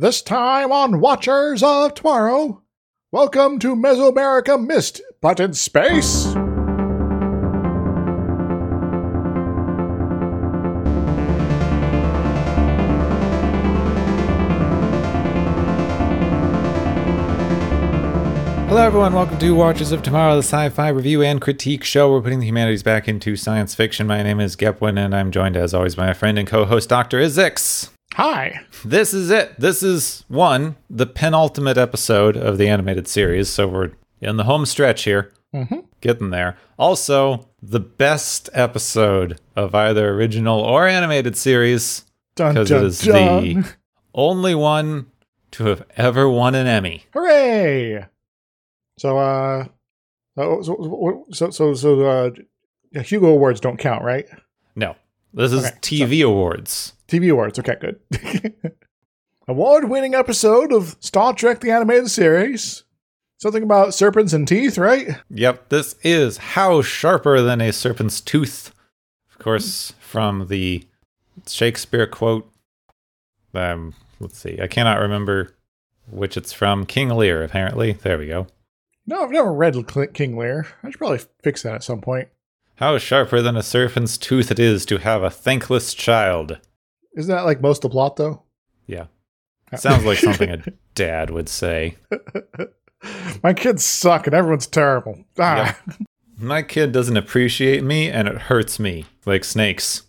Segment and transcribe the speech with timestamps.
[0.00, 2.62] This time on Watchers of Tomorrow,
[3.10, 6.26] welcome to Mesoamerica Mist, but in space.
[18.68, 19.14] Hello, everyone.
[19.14, 22.12] Welcome to Watchers of Tomorrow, the sci fi review and critique show.
[22.12, 24.06] We're putting the humanities back into science fiction.
[24.06, 26.88] My name is Gepwin, and I'm joined, as always, by my friend and co host,
[26.88, 27.18] Dr.
[27.18, 27.90] Izix.
[28.18, 28.62] Hi.
[28.84, 29.60] This is it.
[29.60, 33.48] This is one, the penultimate episode of the animated series.
[33.48, 35.84] So we're in the home stretch here, Mhm.
[36.00, 36.58] getting there.
[36.80, 43.74] Also, the best episode of either original or animated series because it dun, the
[44.16, 45.06] only one
[45.52, 47.04] to have ever won an Emmy.
[47.12, 48.04] Hooray!
[48.98, 49.66] So, uh,
[50.36, 54.26] so, so, so, so, so uh, Hugo Awards don't count, right?
[54.74, 54.96] No,
[55.32, 56.94] this is Okay, TV awards.
[57.08, 57.98] TV Awards, okay, good.
[59.48, 62.84] Award winning episode of Star Trek the Animated Series.
[63.38, 65.16] Something about serpents and teeth, right?
[65.30, 68.74] Yep, this is How Sharper Than a Serpent's Tooth.
[69.30, 70.84] Of course, from the
[71.46, 72.50] Shakespeare quote.
[73.54, 75.56] Um, let's see, I cannot remember
[76.10, 76.84] which it's from.
[76.84, 77.92] King Lear, apparently.
[77.92, 78.48] There we go.
[79.06, 79.74] No, I've never read
[80.12, 80.66] King Lear.
[80.82, 82.28] I should probably fix that at some point.
[82.76, 86.58] How sharper than a serpent's tooth it is to have a thankless child.
[87.18, 88.44] Isn't that like most of the plot, though?
[88.86, 89.06] Yeah.
[89.76, 90.62] Sounds like something a
[90.94, 91.96] dad would say.
[93.42, 95.24] My kids suck and everyone's terrible.
[95.36, 95.76] Ah.
[96.38, 100.02] My kid doesn't appreciate me and it hurts me like snakes.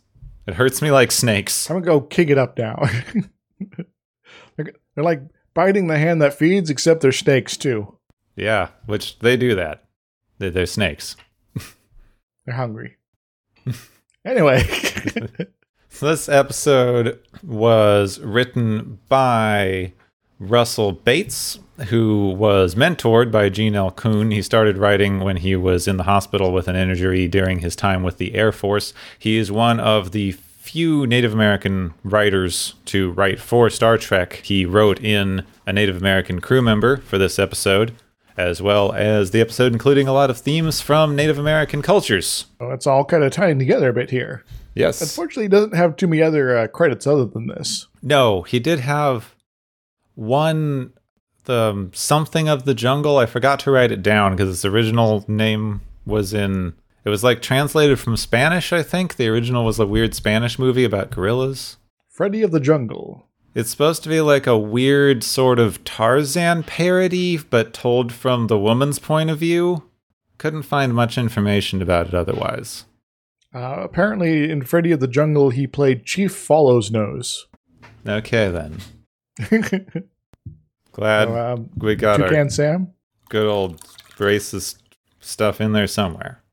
[0.46, 1.68] It hurts me like snakes.
[1.70, 2.80] I'm gonna go kick it up now.
[4.56, 5.24] they're, they're like
[5.56, 7.98] biting the hand that feeds, except they're snakes too.
[8.36, 9.86] Yeah, which they do that.
[10.38, 11.16] They're, they're snakes.
[12.46, 12.98] They're hungry.
[14.24, 14.64] anyway,
[16.00, 19.92] So this episode was written by
[20.40, 23.92] Russell Bates, who was mentored by Gene L.
[23.92, 24.32] Coon.
[24.32, 28.02] He started writing when he was in the hospital with an injury during his time
[28.02, 28.94] with the Air Force.
[29.20, 34.36] He is one of the few Native American writers to write for Star Trek.
[34.46, 37.94] He wrote in a Native American crew member for this episode,
[38.38, 42.46] as well as the episode including a lot of themes from Native American cultures.
[42.58, 44.46] well, it's all kind of tying together a bit here.
[44.80, 45.02] Yes.
[45.02, 47.88] Unfortunately, he doesn't have too many other uh, credits other than this.
[48.02, 49.36] No, he did have
[50.16, 50.94] one
[51.44, 53.18] the um, something of the jungle.
[53.18, 57.42] I forgot to write it down because its original name was in it was like
[57.42, 59.18] translated from Spanish, I think.
[59.18, 61.76] The original was a weird Spanish movie about gorillas.
[62.08, 63.28] Freddy of the Jungle.
[63.54, 68.60] It's supposed to be like a weird sort of Tarzan parody, but told from the
[68.60, 69.84] woman's point of view.
[70.38, 72.86] Couldn't find much information about it otherwise.
[73.54, 77.48] Uh, apparently, in Freddy of the Jungle, he played Chief Follows Nose.
[78.08, 78.78] Okay then.
[80.92, 82.94] Glad um, we got our Toucan Sam.
[83.30, 83.82] good old
[84.18, 84.80] racist
[85.20, 86.44] stuff in there somewhere.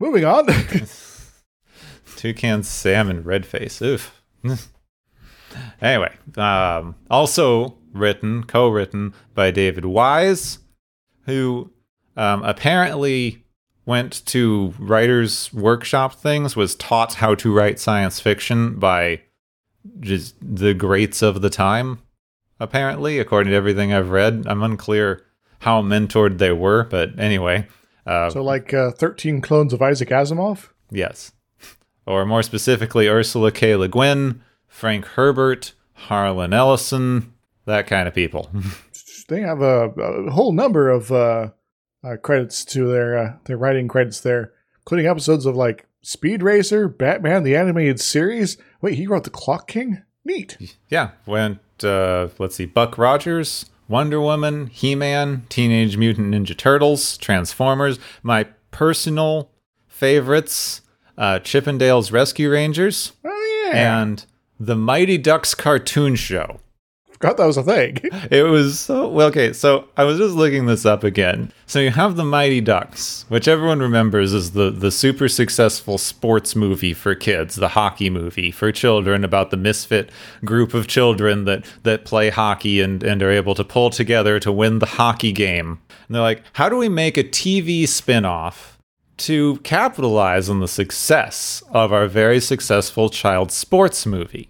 [0.00, 0.46] Moving on.
[2.16, 3.82] Toucan Sam and Redface.
[3.82, 4.22] Oof.
[5.80, 10.58] anyway, um, also written, co-written by David Wise,
[11.26, 11.70] who
[12.16, 13.41] um, apparently
[13.84, 19.22] went to writers' workshop things, was taught how to write science fiction by
[20.00, 22.00] just the greats of the time.
[22.60, 25.24] Apparently, according to everything I've read, I'm unclear
[25.60, 27.66] how mentored they were, but anyway.
[28.06, 30.68] Uh, so, like uh, 13 clones of Isaac Asimov.
[30.90, 31.32] Yes.
[32.06, 33.76] Or more specifically, Ursula K.
[33.76, 37.32] Le Guin, Frank Herbert, Harlan Ellison,
[37.64, 38.50] that kind of people.
[39.28, 41.50] they have a, a whole number of uh,
[42.04, 46.88] uh, credits to their uh, their writing credits there, including episodes of like Speed Racer,
[46.88, 48.56] Batman the Animated Series.
[48.80, 50.02] Wait, he wrote the Clock King.
[50.24, 50.76] Neat.
[50.88, 57.16] yeah, went, uh, let's see, Buck Rogers, Wonder Woman, He Man, Teenage Mutant Ninja Turtles,
[57.18, 59.50] Transformers, my personal
[59.88, 60.80] favorites,
[61.18, 64.24] uh, Chip 'n Dale's Rescue Rangers, Oh yeah, and
[64.60, 66.60] the Mighty Ducks cartoon show.
[67.22, 67.98] Forgot that was a thing.
[68.30, 69.28] It was so well.
[69.28, 71.52] Okay, so I was just looking this up again.
[71.66, 76.56] So you have the Mighty Ducks, which everyone remembers is the the super successful sports
[76.56, 80.10] movie for kids, the hockey movie for children about the misfit
[80.44, 84.50] group of children that that play hockey and and are able to pull together to
[84.50, 85.78] win the hockey game.
[86.08, 88.78] And they're like, how do we make a TV spin-off
[89.18, 94.48] to capitalize on the success of our very successful child sports movie?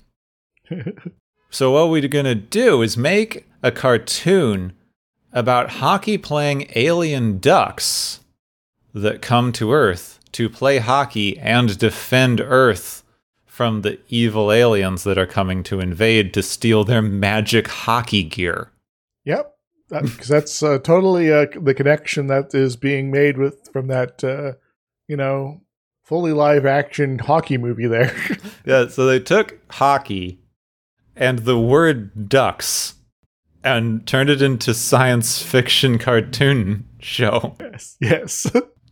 [1.52, 4.72] So what we're gonna do is make a cartoon
[5.34, 8.20] about hockey playing alien ducks
[8.94, 13.04] that come to Earth to play hockey and defend Earth
[13.44, 18.70] from the evil aliens that are coming to invade to steal their magic hockey gear.
[19.26, 19.54] Yep,
[19.90, 24.52] because that's uh, totally uh, the connection that is being made with from that, uh,
[25.06, 25.60] you know,
[26.02, 28.16] fully live action hockey movie there.
[28.64, 30.38] Yeah, so they took hockey
[31.17, 32.94] and the word ducks
[33.64, 37.56] and turned it into science fiction cartoon show.
[37.61, 38.50] yes, yes.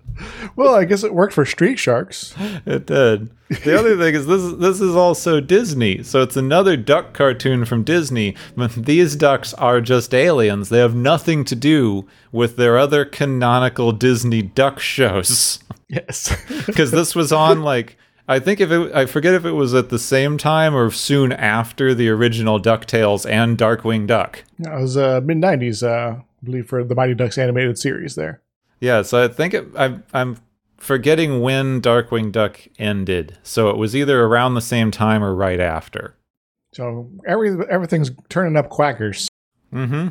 [0.56, 2.34] well, I guess it worked for Street Sharks.
[2.66, 3.30] It did.
[3.64, 6.02] The other thing is this this is also Disney.
[6.02, 10.68] So it's another duck cartoon from Disney, but these ducks are just aliens.
[10.68, 15.58] They have nothing to do with their other canonical Disney duck shows.
[15.88, 16.36] Yes.
[16.66, 17.96] Because this was on like
[18.30, 21.32] I think if it I forget if it was at the same time or soon
[21.32, 24.44] after the original DuckTales and Darkwing Duck.
[24.60, 28.14] It was uh, mid '90s, uh, I believe, for the Mighty Ducks animated series.
[28.14, 28.40] There.
[28.78, 30.38] Yeah, so I think it, I, I'm
[30.76, 33.36] forgetting when Darkwing Duck ended.
[33.42, 36.14] So it was either around the same time or right after.
[36.72, 39.28] So every everything's turning up quackers.
[39.74, 40.08] Mm-hmm.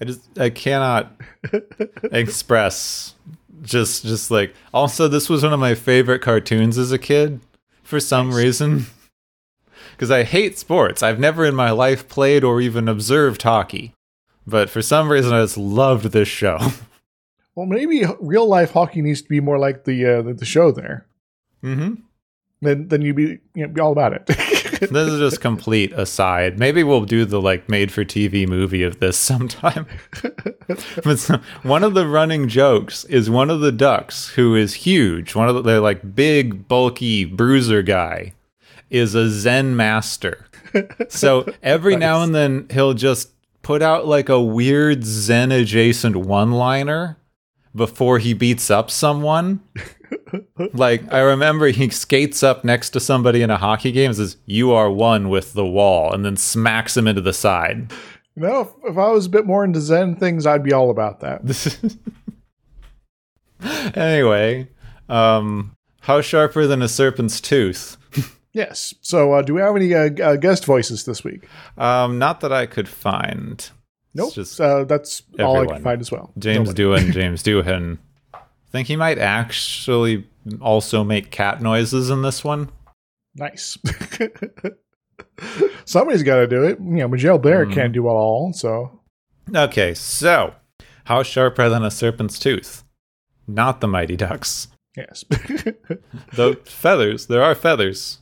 [0.00, 1.20] I just I cannot
[2.12, 3.16] express
[3.62, 7.40] just just like also this was one of my favorite cartoons as a kid
[7.82, 8.86] for some reason.
[9.92, 11.02] Because I hate sports.
[11.02, 13.92] I've never in my life played or even observed hockey.
[14.46, 16.58] But for some reason I just loved this show.
[17.54, 20.72] Well, maybe real life hockey needs to be more like the uh, the, the show
[20.72, 21.06] there.
[21.62, 21.96] mm-hmm.
[22.62, 24.22] Then then you'd be you know, be all about it.
[24.90, 26.58] This is just complete aside.
[26.58, 29.86] Maybe we'll do the like made for TV movie of this sometime.
[31.04, 31.20] but
[31.62, 35.64] one of the running jokes is one of the ducks who is huge, one of
[35.64, 38.34] the like big, bulky bruiser guy,
[38.90, 40.46] is a Zen master.
[41.08, 43.30] So every now and then he'll just
[43.62, 47.18] put out like a weird Zen adjacent one liner
[47.74, 49.60] before he beats up someone.
[50.74, 54.36] Like I remember he skates up next to somebody in a hockey game and says,
[54.46, 57.92] You are one with the wall, and then smacks him into the side.
[58.34, 60.90] you know, if, if I was a bit more into Zen things, I'd be all
[60.90, 61.96] about that.
[63.94, 64.68] anyway,
[65.08, 67.96] um how sharper than a serpent's tooth?
[68.54, 68.92] Yes.
[69.00, 71.48] So, uh, do we have any uh, uh, guest voices this week?
[71.78, 73.66] Um, not that I could find.
[74.12, 74.26] Nope.
[74.26, 75.76] It's just uh, that's all I everyone.
[75.76, 76.34] can find as well.
[76.38, 76.82] James Nobody.
[77.06, 77.96] Doohan, James Doohan.
[78.72, 80.26] Think he might actually
[80.60, 82.70] also make cat noises in this one.
[83.34, 83.78] Nice.
[85.84, 86.78] Somebody's got to do it.
[86.80, 87.72] You know, Majel Bear Hmm.
[87.72, 88.52] can't do it all.
[88.52, 89.00] So,
[89.54, 90.54] Okay, so
[91.04, 92.84] how sharper than a serpent's tooth?
[93.46, 94.68] Not the Mighty Ducks.
[94.96, 95.24] yes.
[95.30, 98.18] the feathers, there are feathers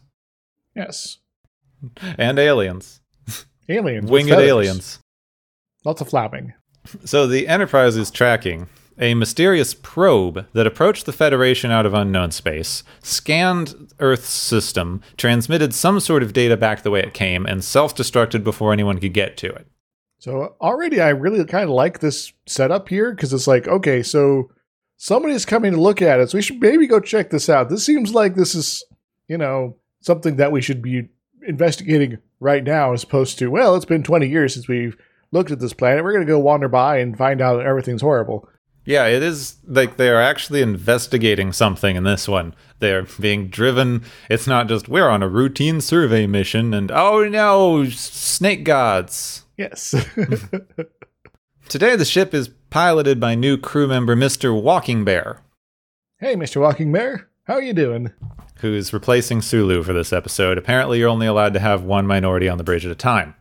[0.75, 1.19] yes.
[2.19, 3.01] and aliens,
[3.69, 4.11] Aliens.
[4.11, 4.99] winged aliens.
[5.85, 6.53] Lots of flapping.
[7.05, 8.69] So the Enterprise is tracking
[9.01, 15.75] a mysterious probe that approached the Federation out of unknown space, scanned Earth's system, transmitted
[15.75, 19.15] some sort of data back the way it came, and self destructed before anyone could
[19.15, 19.67] get to it.
[20.19, 24.51] So already, I really kind of like this setup here because it's like, okay, so
[24.99, 27.71] somebody's coming to look at so we should maybe go check this out.
[27.71, 28.85] This seems like this is,
[29.29, 31.09] you know, something that we should be
[31.47, 34.95] investigating right now, as opposed to, well, it's been 20 years since we've
[35.33, 36.05] looked at this planet.
[36.05, 38.47] We're going to go wander by and find out everything's horrible.
[38.85, 42.55] Yeah, it is like they are actually investigating something in this one.
[42.79, 44.05] They're being driven.
[44.29, 49.45] It's not just we're on a routine survey mission and oh no, snake gods.
[49.57, 49.91] Yes.
[51.69, 54.61] Today the ship is piloted by new crew member Mr.
[54.61, 55.41] Walking Bear,
[56.19, 56.61] hey, Mr.
[56.61, 58.13] Walking Bear, how are you doing?
[58.61, 60.59] who's replacing Sulu for this episode.
[60.59, 63.35] Apparently you're only allowed to have one minority on the bridge at a time.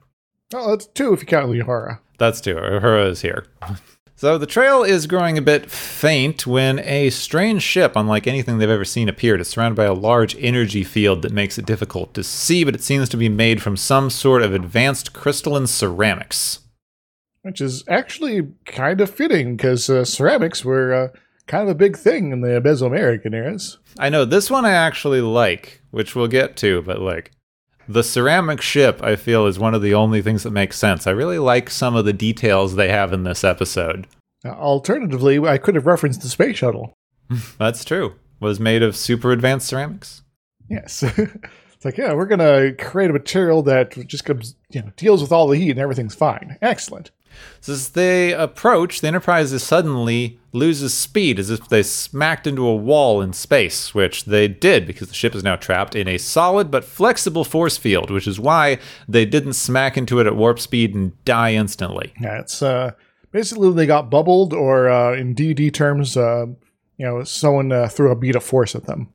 [0.53, 1.99] Oh, that's two if you count Uhura.
[2.17, 2.55] That's two.
[2.55, 3.45] Uhura is here.
[4.19, 8.69] So the trail is growing a bit faint when a strange ship, unlike anything they've
[8.69, 9.39] ever seen, appeared.
[9.39, 12.83] It's surrounded by a large energy field that makes it difficult to see, but it
[12.83, 16.59] seems to be made from some sort of advanced crystalline ceramics.
[17.43, 21.07] Which is actually kind of fitting because uh, ceramics were uh,
[21.47, 23.77] kind of a big thing in the Mesoamerican eras.
[23.97, 27.31] I know this one I actually like, which we'll get to, but like
[27.89, 31.07] the ceramic ship, I feel is one of the only things that makes sense.
[31.07, 34.05] I really like some of the details they have in this episode.
[34.45, 36.93] Uh, alternatively, I could have referenced the space shuttle.
[37.57, 38.13] That's true.
[38.39, 40.21] Was made of super advanced ceramics.
[40.69, 41.01] Yes.
[41.17, 45.23] it's like, yeah, we're going to create a material that just comes, you know, deals
[45.23, 46.57] with all the heat and everything's fine.
[46.61, 47.09] Excellent.
[47.61, 52.65] So as they approach, the Enterprise is suddenly loses speed as if they smacked into
[52.65, 56.17] a wall in space, which they did because the ship is now trapped in a
[56.17, 60.59] solid but flexible force field, which is why they didn't smack into it at warp
[60.59, 62.13] speed and die instantly.
[62.19, 62.91] Yeah, it's uh,
[63.31, 66.47] basically they got bubbled, or uh, in D&D terms, uh,
[66.97, 69.13] you know, someone uh, threw a bead of force at them.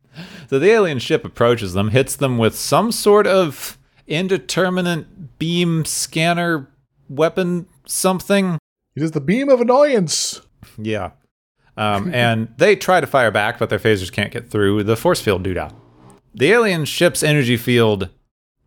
[0.48, 6.68] So the alien ship approaches them, hits them with some sort of indeterminate beam scanner
[7.08, 8.58] weapon something.
[8.94, 10.40] It is the beam of annoyance.
[10.78, 11.12] Yeah.
[11.76, 15.20] Um, and they try to fire back, but their phasers can't get through the force
[15.20, 15.72] field doodah.
[16.34, 18.10] The alien ship's energy field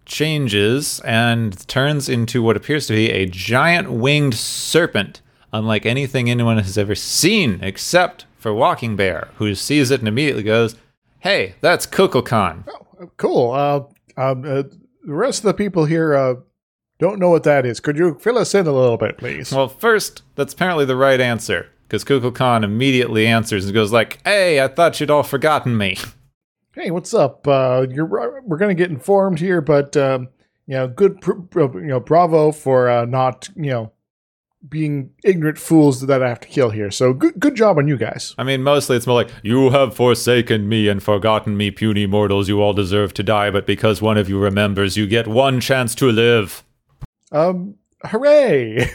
[0.05, 5.21] changes and turns into what appears to be a giant winged serpent,
[5.51, 10.43] unlike anything anyone has ever seen, except for Walking Bear, who sees it and immediately
[10.43, 10.75] goes,
[11.19, 12.63] Hey, that's Kukulkan.
[12.69, 13.51] Oh, cool.
[13.51, 13.83] Uh,
[14.15, 14.63] um, uh,
[15.03, 16.35] the rest of the people here uh,
[16.99, 17.79] don't know what that is.
[17.79, 19.51] Could you fill us in a little bit, please?
[19.51, 24.19] Well, first, that's apparently the right answer, because Kukulkan Khan immediately answers and goes like,
[24.25, 25.97] Hey, I thought you'd all forgotten me.
[26.73, 27.47] hey, what's up?
[27.47, 30.29] Uh, you're we're gonna get informed here, but um,
[30.65, 33.91] you know, good, pr- pr- you know, bravo for uh, not you know
[34.67, 36.89] being ignorant fools that I have to kill here.
[36.91, 38.33] So good, good job on you guys.
[38.37, 42.49] I mean, mostly it's more like, You have forsaken me and forgotten me, puny mortals.
[42.49, 45.93] You all deserve to die, but because one of you remembers, you get one chance
[45.95, 46.63] to live.
[47.31, 48.89] Um, hooray!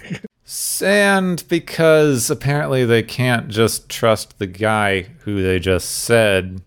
[0.83, 6.63] And because apparently they can't just trust the guy who they just said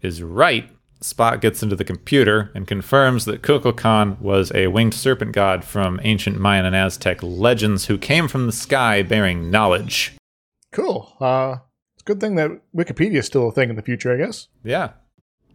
[0.00, 0.70] is right,
[1.02, 6.00] Spock gets into the computer and confirms that Kukulkan was a winged serpent god from
[6.02, 10.14] ancient Mayan and Aztec legends who came from the sky bearing knowledge.
[10.72, 11.16] cool.
[11.20, 11.56] Uh,
[11.94, 14.48] it's a good thing that Wikipedia is still a thing in the future, I guess.
[14.62, 14.92] Yeah.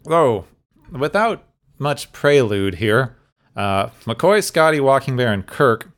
[0.08, 0.46] Oh,
[0.92, 1.44] without
[1.80, 3.16] much prelude here,
[3.56, 5.90] uh, McCoy, Scotty, Walking Bear, and Kirk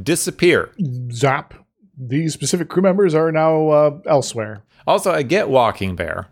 [0.00, 0.70] disappear.
[1.12, 1.54] Zap.
[1.96, 4.62] These specific crew members are now uh, elsewhere.
[4.86, 6.28] Also, I get Walking Bear.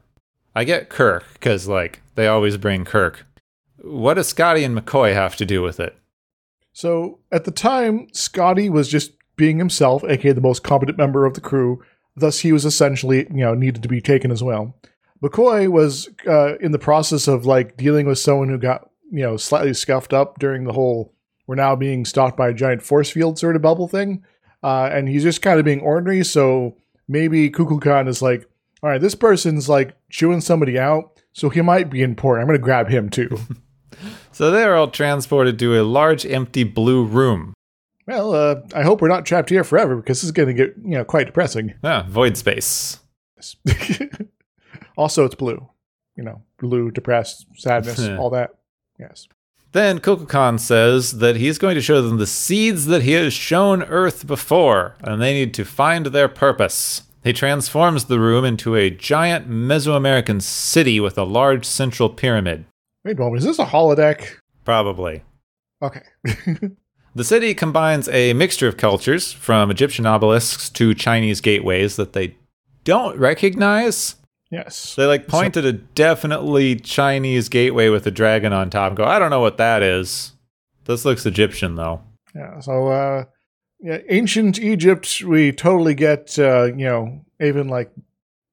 [0.55, 3.27] I get Kirk, because, like, they always bring Kirk.
[3.79, 5.97] What does Scotty and McCoy have to do with it?
[6.73, 11.35] So at the time, Scotty was just being himself, aka the most competent member of
[11.35, 11.83] the crew.
[12.17, 14.75] Thus, he was essentially, you know, needed to be taken as well.
[15.23, 19.37] McCoy was uh, in the process of like dealing with someone who got, you know,
[19.37, 21.15] slightly scuffed up during the whole
[21.47, 24.25] "we're now being stalked by a giant force field" sort of bubble thing,
[24.63, 26.25] uh, and he's just kind of being ornery.
[26.25, 26.77] So
[27.09, 28.49] maybe Kukulkan is like,
[28.83, 32.43] "All right, this person's like chewing somebody out, so he might be important.
[32.43, 33.39] I'm going to grab him too."
[34.33, 37.55] So they are all transported to a large empty blue room.
[38.07, 40.75] Well, uh, I hope we're not trapped here forever because this is going to get
[40.77, 41.73] you know quite depressing.
[41.83, 43.01] Yeah, void space.
[44.99, 45.67] also, it's blue.
[46.17, 48.51] You know, blue, depressed, sadness, all that.
[48.99, 49.29] Yes.
[49.73, 53.83] Then Kukulkan says that he's going to show them the seeds that he has shown
[53.83, 57.03] Earth before, and they need to find their purpose.
[57.23, 62.65] He transforms the room into a giant Mesoamerican city with a large central pyramid.
[63.05, 63.37] Wait a.
[63.37, 64.37] Is this a holodeck?
[64.65, 65.23] Probably.
[65.83, 66.03] Okay.
[67.17, 72.37] The city combines a mixture of cultures, from Egyptian obelisks to Chinese gateways that they
[72.85, 74.17] don't recognize.
[74.57, 74.95] Yes.
[74.95, 79.05] They like point at a definitely Chinese gateway with a dragon on top and go,
[79.05, 80.33] I don't know what that is.
[80.85, 82.03] This looks Egyptian though.
[82.35, 82.61] Yeah.
[82.61, 83.25] So, uh,
[83.81, 86.39] yeah, ancient Egypt, we totally get.
[86.39, 87.91] Uh, you know, even like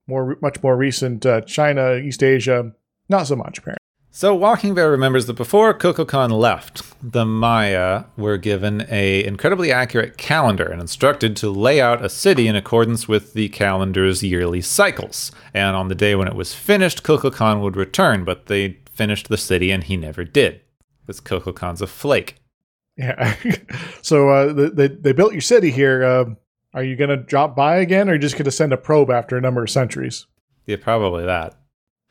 [0.07, 2.71] more, much more recent uh, China, East Asia,
[3.09, 3.82] not so much apparently.
[4.15, 10.19] So Walking Bear remembers that before Kukulkan left, the Maya were given a incredibly accurate
[10.19, 15.31] calendar and instructed to lay out a city in accordance with the calendar's yearly cycles.
[15.51, 19.35] And on the day when it was finished, Kukulkan would return, but they finished the
[19.37, 20.61] city and he never did.
[21.01, 22.35] Because Kukulkan's a flake.
[22.95, 23.35] Yeah.
[24.03, 26.03] so uh, they they built your city here.
[26.03, 26.25] Uh,
[26.75, 28.77] are you going to drop by again, or are you just going to send a
[28.77, 30.27] probe after a number of centuries?
[30.67, 31.55] Yeah, probably that.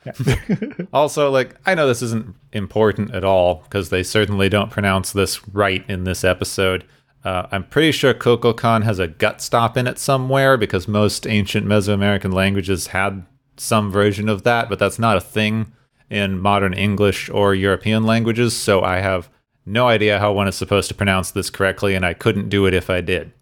[0.05, 0.13] Yeah.
[0.93, 5.47] Also, like, I know this isn't important at all because they certainly don't pronounce this
[5.49, 6.85] right in this episode.
[7.25, 11.67] Uh, I'm pretty sure Kukulkan has a glottal stop in it somewhere because most ancient
[11.67, 13.25] Mesoamerican languages had
[13.57, 15.73] some version of that, but that's not a thing
[16.11, 19.31] in modern English or European languages, so I have
[19.65, 22.75] no idea how one is supposed to pronounce this correctly, and I couldn't do it
[22.75, 23.33] if I did.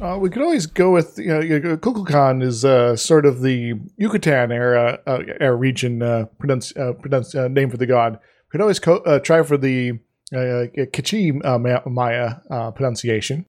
[0.00, 4.50] Uh, we could always go with you know, Kukulkan is uh, sort of the Yucatan
[4.50, 8.14] era, uh, era region uh, pronounce, uh, pronounce, uh, name for the god.
[8.14, 9.98] We could always co- uh, try for the
[10.32, 11.58] uh, K'iche' uh,
[11.88, 13.44] Maya uh, pronunciation.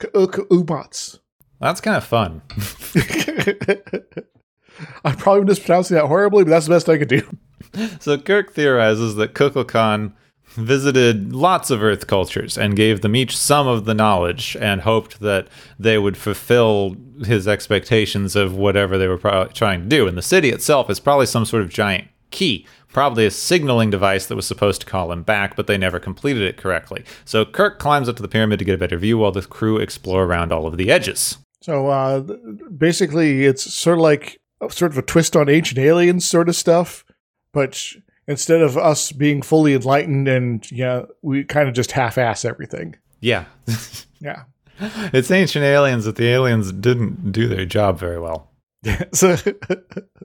[0.00, 1.20] Ubats.
[1.60, 2.42] That's kind of fun.
[5.04, 7.22] I'm probably mispronouncing that horribly, but that's the best I could do.
[8.00, 10.12] So Kirk theorizes that Kukulkan
[10.48, 15.20] visited lots of Earth cultures and gave them each some of the knowledge and hoped
[15.20, 15.48] that
[15.78, 20.08] they would fulfill his expectations of whatever they were pro- trying to do.
[20.08, 24.26] And the city itself is probably some sort of giant key, probably a signaling device
[24.26, 27.04] that was supposed to call him back, but they never completed it correctly.
[27.24, 29.76] So Kirk climbs up to the pyramid to get a better view while the crew
[29.76, 31.38] explore around all of the edges.
[31.60, 32.20] So uh,
[32.76, 37.04] basically, it's sort of like sort of a twist on Ancient Aliens sort of stuff.
[37.52, 37.82] but
[38.26, 42.96] instead of us being fully enlightened and yeah, we kind of just half-ass everything.
[43.20, 43.44] Yeah.
[44.18, 44.44] Yeah.
[44.80, 48.50] it's ancient aliens that the aliens didn't do their job very well.
[49.12, 49.36] so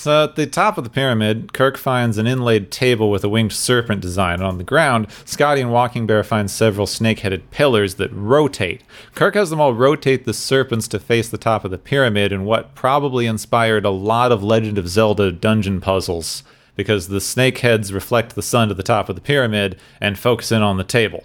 [0.00, 3.52] So at the top of the pyramid, Kirk finds an inlaid table with a winged
[3.52, 4.36] serpent design.
[4.36, 8.80] And on the ground, Scotty and Walking Bear find several snake-headed pillars that rotate.
[9.14, 12.46] Kirk has them all rotate the serpents to face the top of the pyramid in
[12.46, 16.44] what probably inspired a lot of Legend of Zelda dungeon puzzles,
[16.80, 20.50] because the snake heads reflect the sun to the top of the pyramid and focus
[20.50, 21.24] in on the table.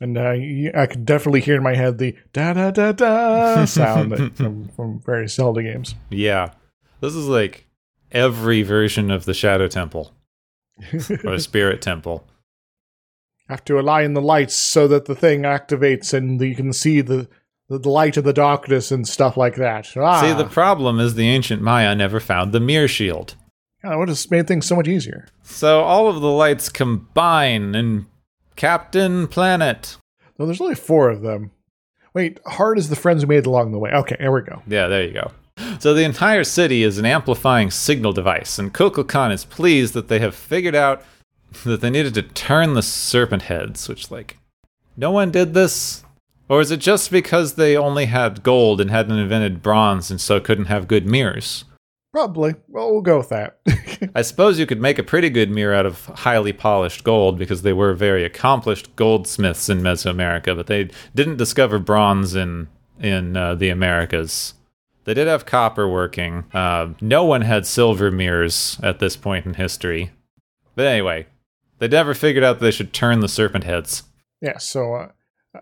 [0.00, 0.30] and uh,
[0.74, 4.68] I could definitely hear in my head the da da da da sound that, from
[4.68, 5.94] from various Zelda games.
[6.10, 6.52] Yeah.
[7.00, 7.66] This is like
[8.12, 10.12] every version of the Shadow Temple
[11.24, 12.26] or Spirit Temple.
[13.48, 17.28] Have to align the lights so that the thing activates and you can see the
[17.68, 19.92] the light of the darkness and stuff like that.
[19.96, 23.34] Ah, See, the problem is the ancient Maya never found the mirror shield.
[23.82, 25.26] That would have made things so much easier.
[25.42, 28.06] So all of the lights combine in
[28.56, 29.98] Captain Planet.
[30.38, 31.50] No, there's only four of them.
[32.14, 33.90] Wait, hard is the friends we made along the way.
[33.90, 34.62] Okay, here we go.
[34.66, 35.32] Yeah, there you go.
[35.78, 40.18] So the entire city is an amplifying signal device, and Kukulkan is pleased that they
[40.18, 41.02] have figured out
[41.64, 44.38] that they needed to turn the serpent heads, which, like,
[44.96, 46.04] no one did this?
[46.48, 50.40] Or is it just because they only had gold and hadn't invented bronze and so
[50.40, 51.64] couldn't have good mirrors?
[52.16, 52.54] Probably.
[52.68, 53.58] Well, we'll go with that.
[54.14, 57.60] I suppose you could make a pretty good mirror out of highly polished gold because
[57.60, 62.68] they were very accomplished goldsmiths in Mesoamerica, but they didn't discover bronze in
[62.98, 64.54] in uh, the Americas.
[65.04, 66.44] They did have copper working.
[66.54, 70.10] Uh, no one had silver mirrors at this point in history.
[70.74, 71.26] But anyway,
[71.80, 74.04] they never figured out that they should turn the serpent heads.
[74.40, 75.08] yeah, so uh,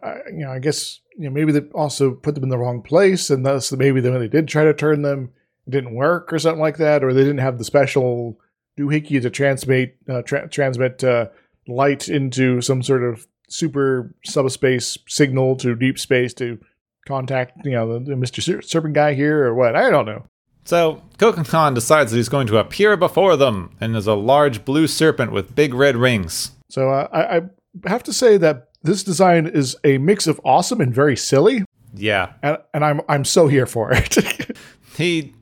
[0.01, 2.81] I, you know, I guess you know maybe they also put them in the wrong
[2.81, 5.33] place, and thus maybe when they did try to turn them,
[5.69, 8.39] didn't work or something like that, or they didn't have the special
[8.79, 11.27] doohickey to transmit uh, tra- transmit uh,
[11.67, 16.59] light into some sort of super subspace signal to deep space to
[17.07, 18.43] contact you know the, the Mr.
[18.43, 19.77] Ser- Serpent guy here or what?
[19.77, 20.27] I don't know.
[20.67, 24.87] So, Kukulkan decides that he's going to appear before them, and is a large blue
[24.87, 26.53] serpent with big red rings.
[26.71, 27.41] So uh, I, I
[27.85, 32.33] have to say that this design is a mix of awesome and very silly, Yeah,
[32.43, 34.57] and, and I'm I'm so here for it.
[34.97, 35.35] he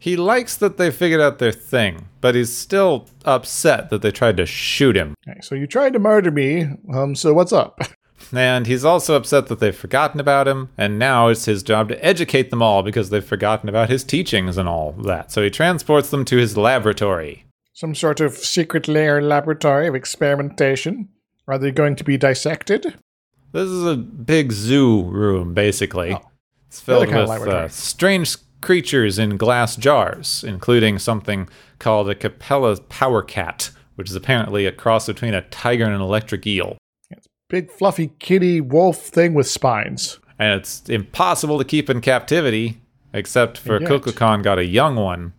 [0.00, 4.38] he likes that they figured out their thing, but he's still upset that they tried
[4.38, 5.14] to shoot him.
[5.28, 6.66] okay, so you tried to murder me.
[6.92, 7.78] Um, so what's up?
[8.32, 12.04] And he's also upset that they've forgotten about him, and now it's his job to
[12.04, 15.32] educate them all because they've forgotten about his teachings and all that.
[15.32, 17.46] So he transports them to his laboratory.
[17.72, 21.08] Some sort of secret lair laboratory of experimentation.
[21.48, 22.94] Are they going to be dissected?
[23.52, 26.12] This is a big zoo room, basically.
[26.12, 26.20] Oh.
[26.68, 32.08] It's filled Another kind of with uh, strange creatures in glass jars, including something called
[32.10, 36.46] a Capellan power cat, which is apparently a cross between a tiger and an electric
[36.46, 36.78] eel.
[37.10, 40.18] It's big fluffy kitty wolf thing with spines.
[40.38, 42.80] And it's impossible to keep in captivity,
[43.12, 45.34] except for Kukulkan got a young one,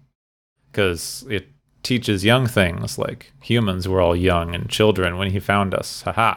[0.72, 1.48] because it
[1.84, 6.04] teaches young things like humans were all young and children when he found us.
[6.04, 6.36] Haha.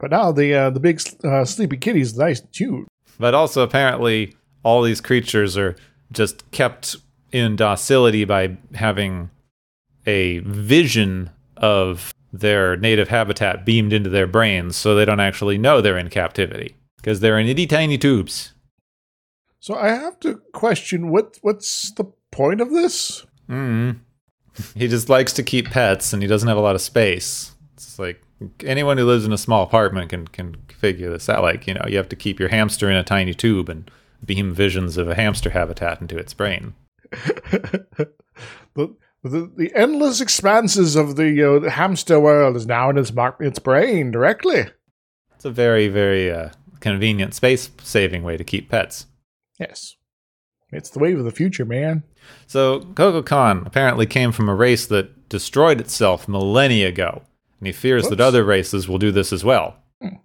[0.00, 2.88] But now the uh, the big uh, sleepy kitty's nice and cute.
[3.20, 5.76] But also, apparently, all these creatures are
[6.12, 6.96] just kept
[7.32, 9.30] in docility by having
[10.06, 15.80] a vision of their native habitat beamed into their brains, so they don't actually know
[15.80, 18.52] they're in captivity because they're in itty tiny tubes.
[19.58, 23.26] So I have to question what what's the point of this?
[23.48, 24.00] Mm.
[24.74, 27.52] He just likes to keep pets, and he doesn't have a lot of space.
[27.74, 28.22] It's like
[28.64, 31.42] anyone who lives in a small apartment can can figure this out.
[31.42, 33.90] Like you know, you have to keep your hamster in a tiny tube and
[34.24, 36.74] beam visions of a hamster habitat into its brain.
[37.10, 43.12] the, the the endless expanses of the, uh, the hamster world is now in its
[43.40, 44.66] its brain directly.
[45.34, 49.06] It's a very very uh, convenient space saving way to keep pets.
[49.58, 49.96] Yes,
[50.70, 52.04] it's the wave of the future, man.
[52.46, 57.22] So Kukulkan apparently came from a race that destroyed itself millennia ago,
[57.58, 59.76] and he fears that other races will do this as well.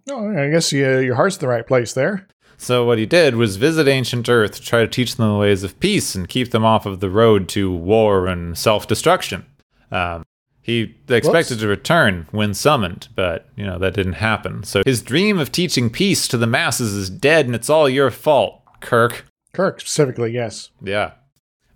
[0.09, 2.27] Oh, I guess you, your heart's in the right place there.
[2.57, 5.63] So what he did was visit ancient Earth to try to teach them the ways
[5.63, 9.45] of peace and keep them off of the road to war and self-destruction.
[9.91, 10.23] Um,
[10.61, 11.61] he expected Whoops.
[11.61, 14.63] to return when summoned, but you know that didn't happen.
[14.63, 18.09] So his dream of teaching peace to the masses is dead, and it's all your
[18.09, 19.25] fault, Kirk.
[19.53, 20.71] Kirk specifically, yes.
[20.81, 21.11] Yeah.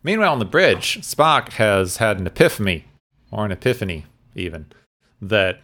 [0.02, 2.86] Meanwhile, on the bridge, Spock has had an epiphany,
[3.32, 4.66] or an epiphany, even,
[5.22, 5.62] that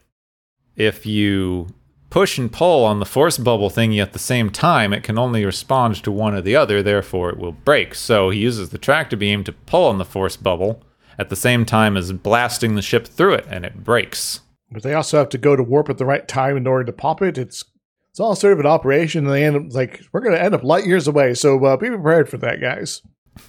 [0.76, 1.70] if you
[2.16, 5.44] push and pull on the force bubble thingy at the same time, it can only
[5.44, 7.94] respond to one or the other, therefore it will break.
[7.94, 10.82] So he uses the tractor beam to pull on the force bubble,
[11.20, 14.40] at the same time as blasting the ship through it, and it breaks.
[14.72, 16.94] But they also have to go to warp at the right time in order to
[16.94, 17.38] pop it.
[17.38, 17.66] It's
[18.12, 20.56] it's all sort of an operation, and they end up like we're going to end
[20.56, 21.34] up light years away.
[21.34, 23.02] So uh, be prepared for that, guys.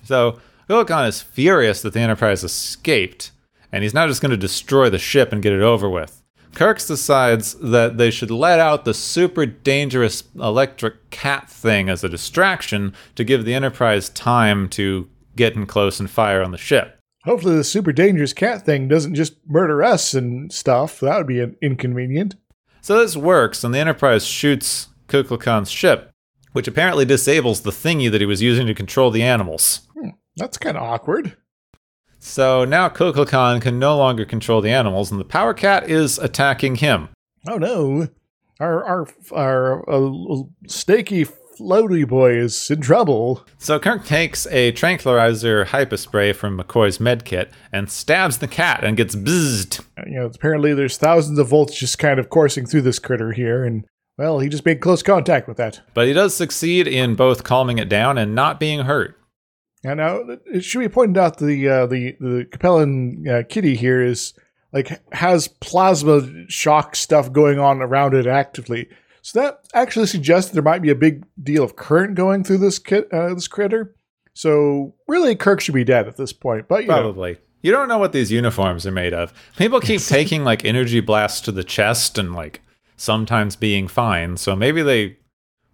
[0.02, 3.30] So Kukulkan is furious that the Enterprise escaped,
[3.70, 6.20] and he's now just going to destroy the ship and get it over with.
[6.56, 12.08] Kirk decides that they should let out the super dangerous electric cat thing as a
[12.08, 16.98] distraction to give the Enterprise time to get in close and fire on the ship.
[17.24, 21.00] Hopefully, the super dangerous cat thing doesn't just murder us and stuff.
[21.00, 22.36] That would be an inconvenient.
[22.80, 26.10] So this works, and the Enterprise shoots Kukulkan's ship,
[26.52, 29.86] which apparently disables the thingy that he was using to control the animals.
[29.92, 31.36] Hmm, that's kind of awkward.
[32.26, 36.76] So now Kukulkan can no longer control the animals, and the Power Cat is attacking
[36.76, 37.08] him.
[37.48, 38.08] Oh no!
[38.58, 43.46] Our our our uh, snaky floaty boy is in trouble.
[43.58, 49.14] So Kirk takes a tranquilizer hypospray from McCoy's medkit and stabs the cat and gets
[49.14, 49.84] bzzed.
[50.04, 53.64] You know, apparently there's thousands of volts just kind of coursing through this critter here,
[53.64, 53.86] and
[54.18, 55.80] well, he just made close contact with that.
[55.94, 59.16] But he does succeed in both calming it down and not being hurt.
[59.86, 64.02] And now it should be pointed out the uh, the the Capellan uh, kitty here
[64.02, 64.34] is
[64.72, 68.88] like has plasma shock stuff going on around it actively.
[69.22, 72.78] So that actually suggests there might be a big deal of current going through this
[72.78, 73.94] kit, uh, this critter.
[74.34, 76.68] So really, Kirk should be dead at this point.
[76.68, 77.32] But you probably.
[77.32, 77.38] Know.
[77.62, 79.32] You don't know what these uniforms are made of.
[79.56, 82.60] People keep taking like energy blasts to the chest and like
[82.96, 84.36] sometimes being fine.
[84.36, 85.16] So maybe they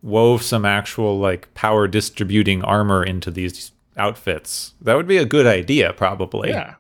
[0.01, 4.75] wove some actual like power distributing armor into these outfits.
[4.81, 6.51] That would be a good idea, probably.
[6.51, 6.75] Yeah.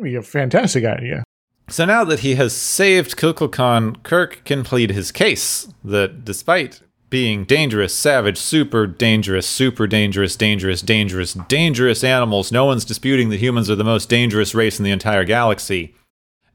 [0.00, 1.24] Be a fantastic idea.
[1.68, 7.44] So now that he has saved Kukulkan, Kirk can plead his case that despite being
[7.44, 13.70] dangerous, savage, super dangerous, super dangerous, dangerous, dangerous, dangerous animals, no one's disputing that humans
[13.70, 15.94] are the most dangerous race in the entire galaxy.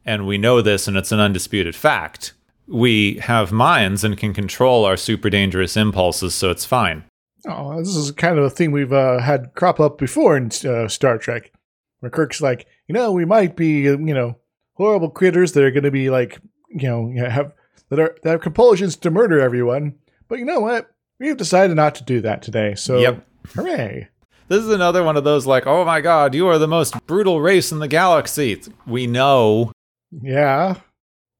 [0.05, 2.33] And we know this, and it's an undisputed fact.
[2.67, 7.03] We have minds and can control our super dangerous impulses, so it's fine.
[7.47, 10.87] Oh, this is kind of a thing we've uh, had crop up before in uh,
[10.87, 11.51] Star Trek,
[11.99, 14.37] where Kirk's like, you know, we might be, you know,
[14.73, 17.53] horrible critters that are going to be like, you know, have
[17.89, 19.95] that are that have compulsions to murder everyone.
[20.27, 20.91] But you know what?
[21.19, 22.75] We've decided not to do that today.
[22.75, 23.25] So, yep.
[23.53, 24.09] hooray!
[24.47, 27.41] This is another one of those like, oh my god, you are the most brutal
[27.41, 28.61] race in the galaxy.
[28.85, 29.71] We know.
[30.11, 30.75] Yeah.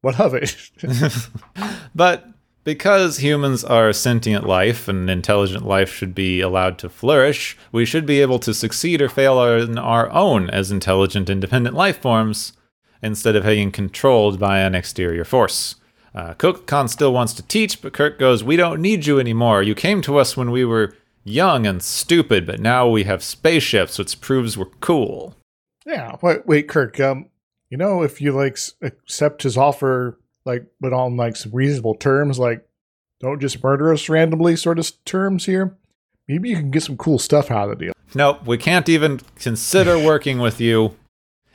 [0.02, 0.56] What of it?
[1.96, 2.26] but
[2.64, 8.06] because humans are sentient life and intelligent life should be allowed to flourish, we should
[8.06, 12.54] be able to succeed or fail in our own as intelligent, independent life forms
[13.02, 15.76] instead of being controlled by an exterior force.
[16.14, 19.64] Uh, Khan still wants to teach, but Kirk goes, We don't need you anymore.
[19.64, 20.94] You came to us when we were
[21.24, 25.36] young and stupid, but now we have spaceships, which proves we're cool.
[25.86, 27.00] Yeah, wait, wait, Kirk.
[27.00, 27.30] Um,
[27.70, 32.40] you know, if you like accept his offer, like, but on like some reasonable terms,
[32.40, 32.68] like,
[33.20, 35.78] don't just murder us randomly, sort of terms here.
[36.28, 37.94] Maybe you can get some cool stuff out of the deal.
[38.16, 40.96] Nope, we can't even consider working with you.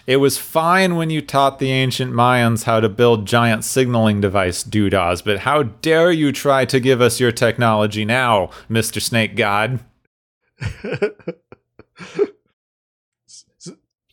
[0.06, 4.62] It was fine when you taught the ancient Mayans how to build giant signaling device
[4.62, 9.02] doodahs, but how dare you try to give us your technology now, Mr.
[9.02, 9.80] Snake God?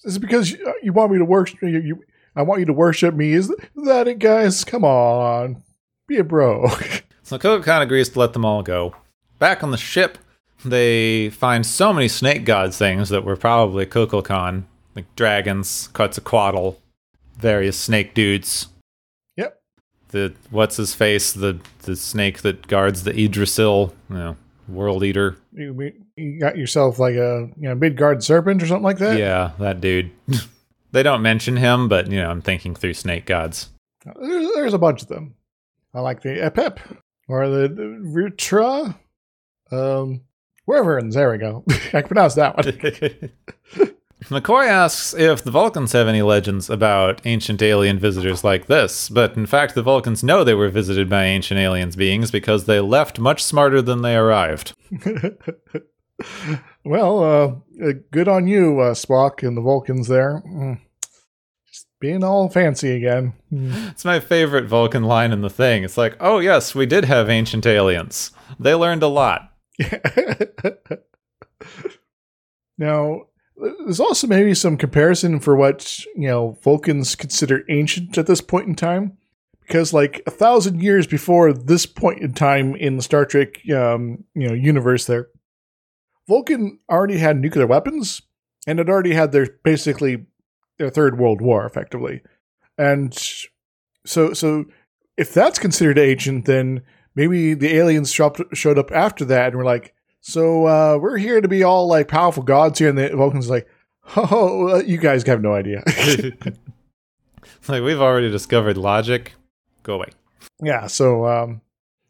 [0.06, 1.54] Is it because uh, you want me to work?
[1.62, 1.68] you?
[1.70, 2.04] you
[2.36, 3.34] I want you to worship me.
[3.34, 4.64] Is that it, guys?
[4.64, 5.62] Come on,
[6.08, 6.68] be a bro.
[7.24, 8.96] so Kukulkan agrees to let them all go.
[9.40, 10.18] Back on the ship,
[10.66, 14.64] they find so many snake god things that were probably Kukulkan
[14.96, 16.78] like dragons, Quetzalcoatl,
[17.38, 18.68] various snake dudes.
[19.38, 19.62] Yep.
[20.10, 21.34] The what's his face?
[21.34, 25.38] The the snake that guards the Yggdrasil, you know, world eater.
[25.52, 29.18] You, you got yourself like a you know Midgard serpent or something like that.
[29.18, 30.12] Yeah, that dude.
[30.94, 33.70] they don't mention him, but you know, I'm thinking through snake gods.
[34.06, 35.36] There's, a bunch of them.
[35.94, 36.80] I like the Epep
[37.28, 38.98] or the, the Rutra.
[39.72, 40.22] Um,
[40.66, 41.64] wherever, there we go.
[41.70, 42.66] I can pronounce that one.
[44.26, 49.36] McCoy asks if the Vulcans have any legends about ancient alien visitors like this, but
[49.36, 53.20] in fact, the Vulcans know they were visited by ancient aliens beings because they left
[53.20, 54.74] much smarter than they arrived.
[56.86, 60.44] well, uh, uh, good on you, uh, Spock and the Vulcans there.
[60.48, 60.80] Mm.
[61.68, 63.34] Just being all fancy again.
[63.52, 63.92] Mm.
[63.92, 65.84] It's my favorite Vulcan line in the thing.
[65.84, 68.32] It's like, oh, yes, we did have ancient aliens.
[68.60, 69.54] They learned a lot.
[72.78, 73.22] now,
[73.56, 78.68] there's also maybe some comparison for what you know Vulcans consider ancient at this point
[78.68, 79.18] in time,
[79.62, 84.24] because like a thousand years before this point in time in the Star Trek um,
[84.34, 85.30] you know universe, there,
[86.28, 88.22] Vulcan already had nuclear weapons
[88.66, 90.26] and had already had their basically
[90.78, 92.22] their third world war, effectively.
[92.78, 93.14] And
[94.06, 94.66] so, so
[95.18, 96.82] if that's considered ancient, then
[97.16, 101.18] maybe the aliens showed up, showed up after that and were like, so uh, we're
[101.18, 103.68] here to be all like powerful gods here, and the Vulcans like,
[104.16, 105.84] oh, uh, you guys have no idea.
[107.68, 109.34] like we've already discovered logic.
[109.84, 110.12] Go away.
[110.62, 111.62] yeah, so um,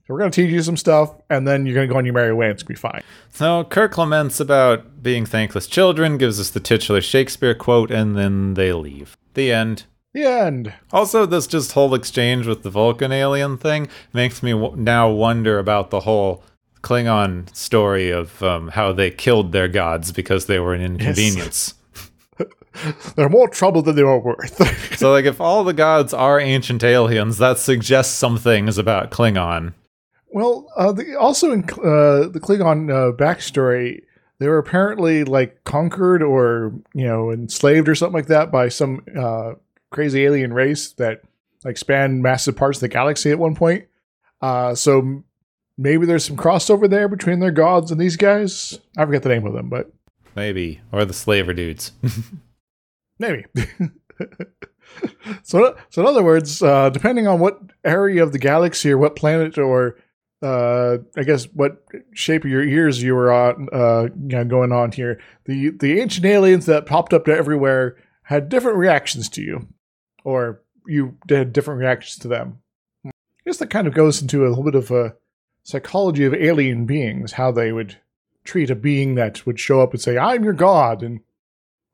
[0.07, 2.47] we're gonna teach you some stuff, and then you're gonna go on your merry way,
[2.47, 3.01] and it's gonna be fine.
[3.29, 8.55] So Kirk laments about being thankless children, gives us the titular Shakespeare quote, and then
[8.55, 9.17] they leave.
[9.33, 9.85] The end.
[10.13, 10.73] The end.
[10.91, 15.57] Also, this just whole exchange with the Vulcan alien thing makes me w- now wonder
[15.57, 16.43] about the whole
[16.81, 21.73] Klingon story of um, how they killed their gods because they were an inconvenience.
[23.15, 24.97] They're more trouble than they are worth.
[24.97, 29.73] so, like, if all the gods are ancient aliens, that suggests some things about Klingon.
[30.33, 34.01] Well, uh, the, also in uh, the Klingon uh, backstory,
[34.39, 39.03] they were apparently like conquered or you know enslaved or something like that by some
[39.17, 39.53] uh,
[39.91, 41.21] crazy alien race that
[41.63, 43.85] like spanned massive parts of the galaxy at one point.
[44.41, 45.23] Uh, so
[45.77, 48.77] maybe there's some crossover there between their gods and these guys.
[48.97, 49.93] I forget the name of them, but
[50.35, 50.81] Maybe.
[50.91, 51.91] Or the slaver dudes.
[53.19, 53.45] Maybe.
[55.43, 59.15] so, so in other words, uh, depending on what area of the galaxy or what
[59.15, 59.97] planet or
[60.43, 64.73] uh, I guess what shape of your ears you were on, uh, you know, going
[64.73, 69.41] on here, the the ancient aliens that popped up to everywhere had different reactions to
[69.41, 69.67] you,
[70.25, 72.59] or you had different reactions to them.
[73.05, 73.11] I
[73.45, 75.15] guess that kind of goes into a little bit of a
[75.63, 77.97] psychology of alien beings, how they would
[78.43, 81.21] treat a being that would show up and say, "I'm your god," and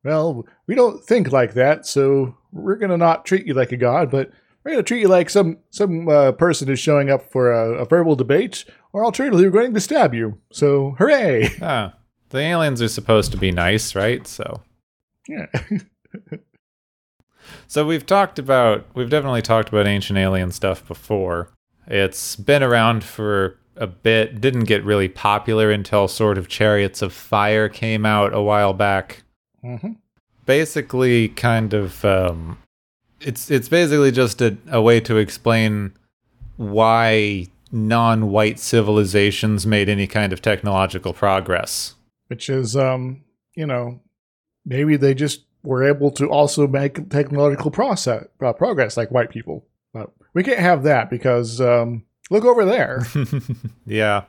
[0.04, 4.10] well, we don't think like that, so we're gonna not treat you like a god,
[4.10, 4.32] but
[4.70, 7.86] we're gonna treat you like some some uh, person is showing up for a, a
[7.86, 10.40] verbal debate, or alternatively, we're going to stab you.
[10.52, 11.50] So, hooray!
[11.62, 11.96] ah,
[12.30, 14.26] the aliens are supposed to be nice, right?
[14.28, 14.62] So.
[15.28, 15.46] Yeah,
[17.68, 21.50] So we've talked about we've definitely talked about ancient alien stuff before.
[21.88, 27.14] It's been around for a bit, didn't get really popular until sort of Chariots of
[27.14, 29.24] Fire came out a while back.
[29.62, 29.94] hmm
[30.46, 32.58] Basically kind of um
[33.22, 35.94] it's it's basically just a, a way to explain
[36.58, 41.96] why non-white civilizations made any kind of technological progress.
[42.28, 43.24] which is um,
[43.56, 44.00] you know,
[44.66, 49.66] maybe they just were able to also make technological process uh, progress like white people,
[49.94, 53.06] but we can't have that because um, look over there.
[53.86, 54.24] yeah.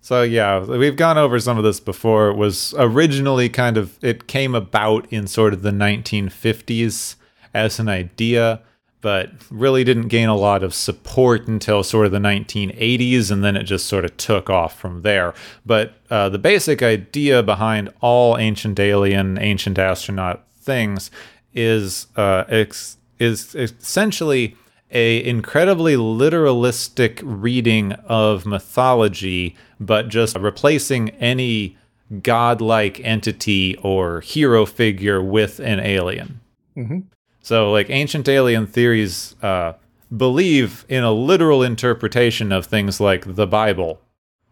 [0.00, 2.28] So yeah, we've gone over some of this before.
[2.28, 7.16] It was originally kind of it came about in sort of the 1950s
[7.54, 8.60] as an idea,
[9.00, 13.56] but really didn't gain a lot of support until sort of the 1980s, and then
[13.56, 15.34] it just sort of took off from there.
[15.64, 21.10] But uh, the basic idea behind all ancient alien, ancient astronaut things
[21.52, 24.56] is uh, is essentially
[24.90, 31.76] a incredibly literalistic reading of mythology, but just replacing any
[32.22, 36.40] godlike entity or hero figure with an alien.
[36.74, 37.00] hmm
[37.44, 39.74] So, like ancient alien theories uh,
[40.16, 44.00] believe in a literal interpretation of things like the Bible,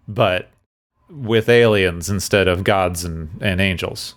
[0.06, 0.50] but
[1.08, 4.14] with aliens instead of gods and, and angels.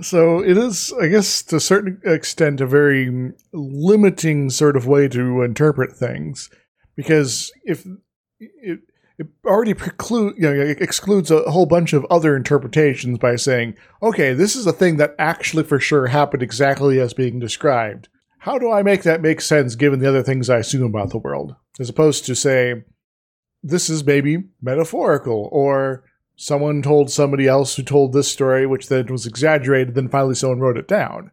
[0.00, 5.06] So it is, I guess, to a certain extent, a very limiting sort of way
[5.08, 6.48] to interpret things,
[6.96, 7.84] because if
[8.40, 8.80] it,
[9.18, 14.32] it already preclude, you know, excludes a whole bunch of other interpretations by saying, okay,
[14.32, 18.08] this is a thing that actually for sure happened exactly as being described.
[18.44, 21.18] How do I make that make sense given the other things I assume about the
[21.18, 21.56] world?
[21.80, 22.84] As opposed to say,
[23.62, 26.04] this is maybe metaphorical, or
[26.36, 30.60] someone told somebody else who told this story, which then was exaggerated, then finally someone
[30.60, 31.30] wrote it down.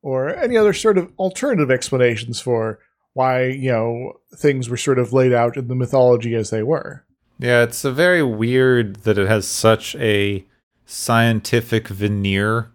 [0.00, 2.78] Or any other sort of alternative explanations for
[3.12, 7.04] why, you know, things were sort of laid out in the mythology as they were.
[7.38, 10.46] Yeah, it's a very weird that it has such a
[10.86, 12.70] scientific veneer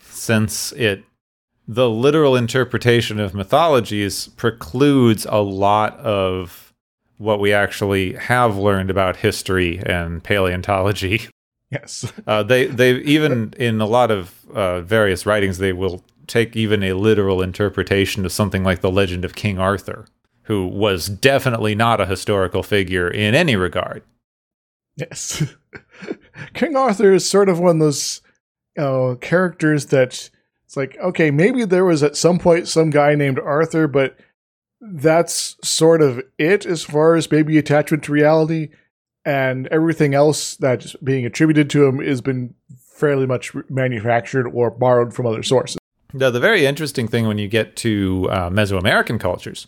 [0.00, 1.04] since it
[1.70, 6.74] the literal interpretation of mythologies precludes a lot of
[7.18, 11.28] what we actually have learned about history and paleontology.
[11.70, 12.12] Yes.
[12.26, 16.82] Uh, they they even in a lot of uh, various writings they will take even
[16.82, 20.06] a literal interpretation of something like the legend of King Arthur,
[20.42, 24.02] who was definitely not a historical figure in any regard.
[24.96, 25.54] Yes.
[26.54, 28.22] King Arthur is sort of one of those
[28.76, 30.30] know, characters that
[30.70, 34.16] it's like, okay, maybe there was at some point some guy named Arthur, but
[34.80, 38.68] that's sort of it as far as maybe attachment to reality.
[39.24, 45.12] And everything else that's being attributed to him has been fairly much manufactured or borrowed
[45.12, 45.78] from other sources.
[46.12, 49.66] Now, the very interesting thing when you get to uh, Mesoamerican cultures,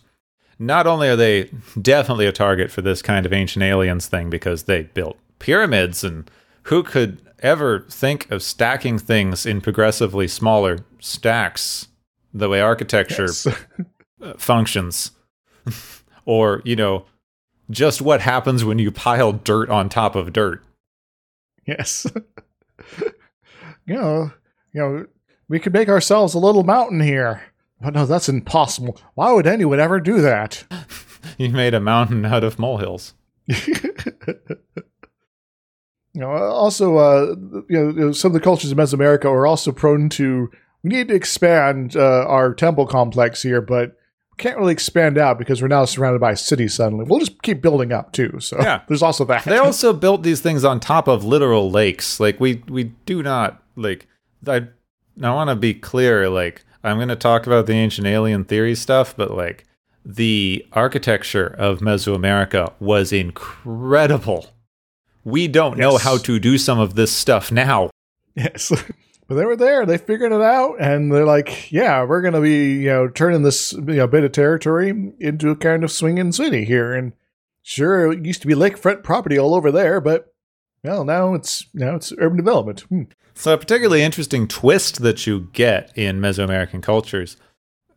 [0.57, 1.49] not only are they
[1.81, 6.31] definitely a target for this kind of ancient aliens thing because they built pyramids, and
[6.61, 11.89] who could ever think of stacking things in progressively smaller stacks
[12.33, 13.45] the way architecture Yes.
[14.21, 15.11] uh, functions?
[16.25, 17.05] or, you know,
[17.69, 20.63] just what happens when you pile dirt on top of dirt.
[21.67, 22.07] yes.
[23.85, 24.31] you know,
[24.73, 25.05] you know,
[25.47, 27.43] we could make ourselves a little mountain here.
[27.81, 28.97] But no, that's impossible.
[29.13, 30.63] Why would anyone ever do that?
[31.37, 33.13] You made a mountain out of molehills.
[36.13, 37.35] You know, also, uh,
[37.69, 40.49] you know, some of the cultures of Mesoamerica are also prone to.
[40.83, 43.97] We need to expand uh, our temple complex here, but
[44.31, 46.73] we can't really expand out because we're now surrounded by cities.
[46.73, 48.39] Suddenly, we'll just keep building up too.
[48.39, 48.81] So Yeah.
[48.87, 49.45] there's also that.
[49.45, 52.19] they also built these things on top of literal lakes.
[52.19, 54.07] Like we we do not like
[54.47, 54.67] I
[55.21, 58.75] I want to be clear like I'm going to talk about the ancient alien theory
[58.75, 59.65] stuff, but like
[60.05, 64.47] the architecture of Mesoamerica was incredible.
[65.23, 67.89] We don't know how to do some of this stuff now.
[68.35, 68.71] Yes.
[69.25, 69.85] But they were there.
[69.85, 73.43] They figured it out, and they're like, "Yeah, we're going to be, you know, turning
[73.43, 77.13] this, you know, bit of territory into a kind of swinging city here." And
[77.61, 80.33] sure, it used to be lakefront property all over there, but
[80.83, 82.81] well, now it's now it's urban development.
[82.81, 83.03] Hmm.
[83.33, 87.37] So, a particularly interesting twist that you get in Mesoamerican cultures,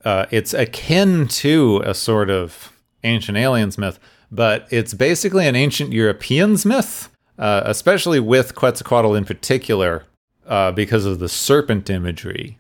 [0.05, 2.73] uh, it's akin to a sort of
[3.05, 3.99] ancient aliens myth,
[4.31, 10.05] but it's basically an ancient Europeans myth, uh, especially with Quetzalcoatl in particular,
[10.47, 12.59] uh, because of the serpent imagery.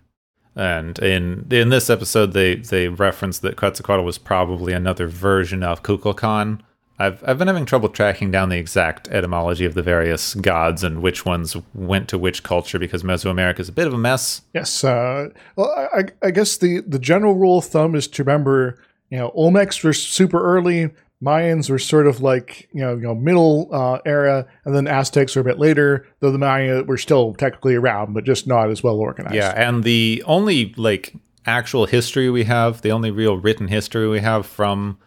[0.55, 5.83] And in in this episode, they they reference that Quetzalcoatl was probably another version of
[5.83, 6.61] Kukulkan.
[6.99, 11.03] I've I've been having trouble tracking down the exact etymology of the various gods and
[11.03, 14.41] which ones went to which culture because Mesoamerica is a bit of a mess.
[14.55, 14.83] Yes.
[14.83, 18.79] Uh, well, I, I- guess the the general rule of thumb is to remember,
[19.11, 20.89] you know, Olmecs were super early.
[21.27, 25.35] Mayans were sort of like you know, you know, middle uh, era, and then Aztecs
[25.35, 26.07] were a bit later.
[26.21, 29.35] Though the Maya were still technically around, but just not as well organized.
[29.35, 34.21] Yeah, and the only like actual history we have, the only real written history we
[34.21, 34.99] have from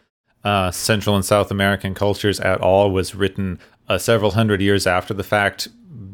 [0.44, 5.14] uh, Central and South American cultures at all was written uh, several hundred years after
[5.14, 5.68] the fact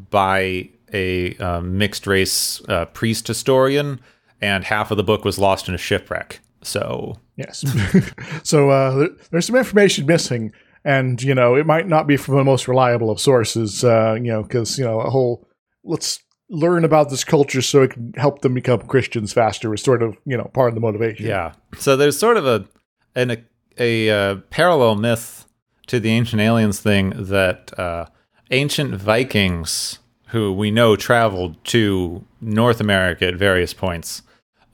[0.09, 3.99] by a uh, mixed race uh, priest historian,
[4.41, 6.39] and half of the book was lost in a shipwreck.
[6.65, 7.65] So Yes.
[8.43, 12.43] so uh, there's some information missing, and you know it might not be from the
[12.43, 13.83] most reliable of sources.
[13.83, 15.47] Uh, you know, because you know a whole
[15.83, 20.01] let's learn about this culture so it can help them become Christians faster was sort
[20.01, 21.25] of you know part of the motivation.
[21.25, 21.53] Yeah.
[21.77, 22.65] So there's sort of a
[23.15, 23.43] an, a,
[23.77, 25.45] a uh, parallel myth
[25.87, 28.05] to the ancient aliens thing that uh,
[28.51, 34.21] ancient Vikings, who we know traveled to North America at various points,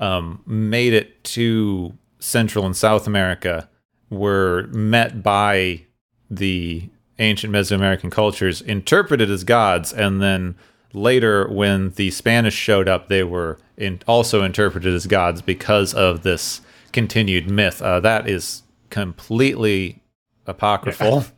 [0.02, 3.70] um, made it to Central and South America,
[4.10, 5.86] were met by
[6.30, 10.56] the ancient Mesoamerican cultures, interpreted as gods, and then
[10.94, 16.24] later, when the Spanish showed up, they were in, also interpreted as gods because of
[16.24, 16.62] this
[16.92, 17.82] continued myth.
[17.82, 20.02] Uh, that is completely
[20.46, 21.26] apocryphal.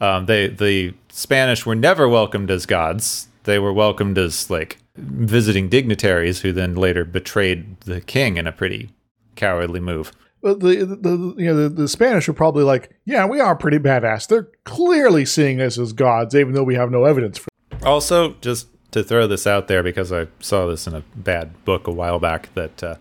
[0.00, 3.28] Um, they the Spanish were never welcomed as gods.
[3.44, 8.52] They were welcomed as like visiting dignitaries who then later betrayed the king in a
[8.52, 8.90] pretty
[9.36, 10.12] cowardly move.
[10.42, 13.78] But the, the, you know the, the Spanish were probably like, yeah, we are pretty
[13.78, 14.28] badass.
[14.28, 17.48] They're clearly seeing us as gods, even though we have no evidence for.
[17.82, 21.86] Also, just to throw this out there because I saw this in a bad book
[21.86, 22.96] a while back that uh,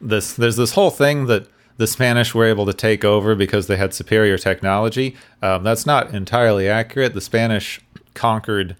[0.00, 3.76] this there's this whole thing that the Spanish were able to take over because they
[3.76, 5.16] had superior technology.
[5.40, 7.14] Um, that's not entirely accurate.
[7.14, 7.80] The Spanish
[8.14, 8.76] conquered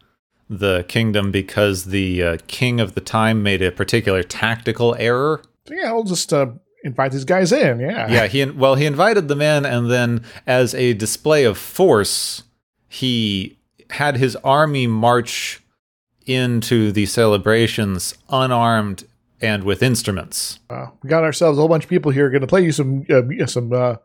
[0.58, 5.42] the kingdom because the uh, king of the time made a particular tactical error.
[5.70, 6.46] Yeah, we'll just uh,
[6.84, 7.80] invite these guys in.
[7.80, 8.10] Yeah.
[8.10, 12.42] Yeah, he well he invited them in, and then as a display of force,
[12.88, 13.58] he
[13.90, 15.60] had his army march
[16.26, 19.04] into the celebrations unarmed
[19.40, 20.60] and with instruments.
[20.70, 23.04] Uh, we got ourselves a whole bunch of people here going to play you some
[23.10, 23.96] uh, some uh,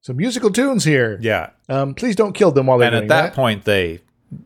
[0.00, 1.18] some musical tunes here.
[1.20, 4.00] Yeah, Um, please don't kill them while they're and at doing that point, they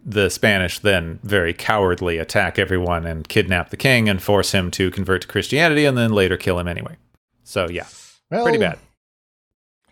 [0.04, 4.90] the Spanish then very cowardly attack everyone and kidnap the king and force him to
[4.90, 6.96] convert to Christianity, and then later kill him anyway.
[7.44, 7.86] So yeah,
[8.30, 8.78] Well, pretty bad.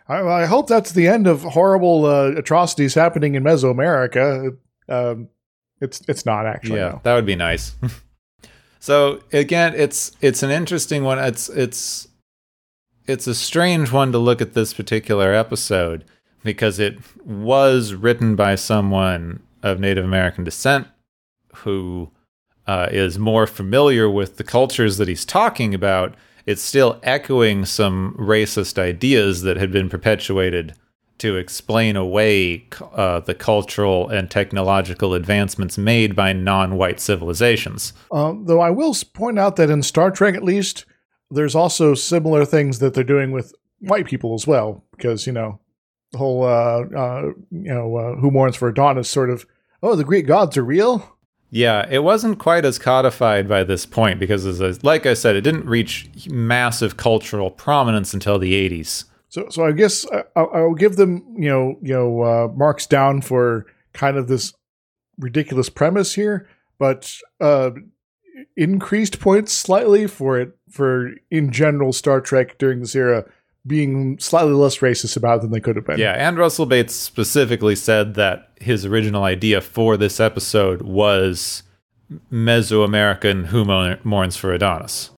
[0.09, 4.57] I, I hope that's the end of horrible uh, atrocities happening in Mesoamerica.
[4.89, 5.29] Um,
[5.81, 6.79] it's it's not actually.
[6.79, 7.01] yeah no.
[7.05, 7.75] that would be nice
[8.81, 12.09] so again it's it's an interesting one it's it's
[13.07, 16.05] it's a strange one to look at this particular episode
[16.43, 20.87] because it was written by someone of native american descent
[21.57, 22.11] who
[22.67, 26.15] uh, is more familiar with the cultures that he's talking about
[26.47, 30.75] it's still echoing some racist ideas that had been perpetuated
[31.19, 37.93] to explain away uh, the cultural and technological advancements made by non-white civilizations.
[38.11, 40.87] Um, though I will point out that in Star Trek, at least,
[41.31, 45.61] there's also similar things that they're doing with white people as well, because you know
[46.17, 49.47] whole uh, uh, you know uh, who mourns for Adonis sort of
[49.83, 51.17] oh the Greek gods are real.
[51.51, 55.35] Yeah, it wasn't quite as codified by this point because, as I, like I said,
[55.35, 59.05] it didn't reach massive cultural prominence until the '80s.
[59.31, 63.23] So, so I guess I, I'll give them, you know, you know, uh, marks down
[63.23, 64.53] for kind of this
[65.19, 66.49] ridiculous premise here,
[66.79, 67.71] but uh,
[68.57, 73.25] increased points slightly for it for in general Star Trek during this era
[73.69, 75.99] being slightly less racist about it than they could have been.
[75.99, 81.63] Yeah, and Russell Bates specifically said that his original idea for this episode was
[82.33, 83.65] Mesoamerican Who
[84.03, 85.11] Mourns for Adonis.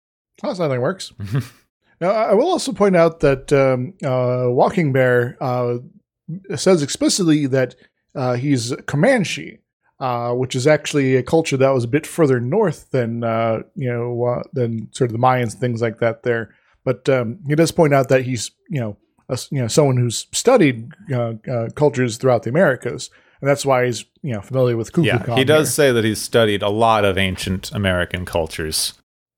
[0.44, 1.14] Oh, so that works.
[2.02, 5.80] Now, I will also point out that um, uh, Walking Bear uh,
[6.56, 7.76] says explicitly that
[8.16, 9.60] uh, he's Comanche,
[10.00, 13.92] uh, which is actually a culture that was a bit further north than uh, you
[13.92, 16.24] know uh, than sort of the Mayans and things like that.
[16.24, 18.98] There, but um, he does point out that he's you know
[19.30, 20.92] a, you know someone who's studied
[21.76, 23.10] cultures throughout the Americas.
[23.42, 25.28] And that's why he's, you know, familiar with Kukulkan.
[25.28, 28.96] Yeah, he does say that he's studied a lot of ancient American cultures.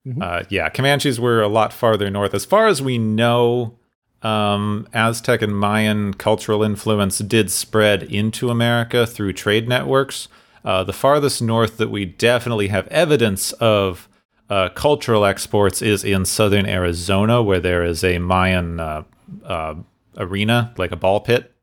[0.08, 0.20] Mm-hmm.
[0.20, 2.34] Uh, yeah, Comanches were a lot farther north.
[2.34, 3.78] As far as we know,
[4.24, 10.28] um, Aztec and Mayan cultural influence did spread into America through trade networks.
[10.66, 14.10] Uh, the farthest north that we definitely have evidence of
[14.52, 19.04] uh, cultural exports is in southern Arizona, where there is a Mayan uh,
[19.46, 19.76] uh,
[20.18, 21.54] arena, like a ball pit.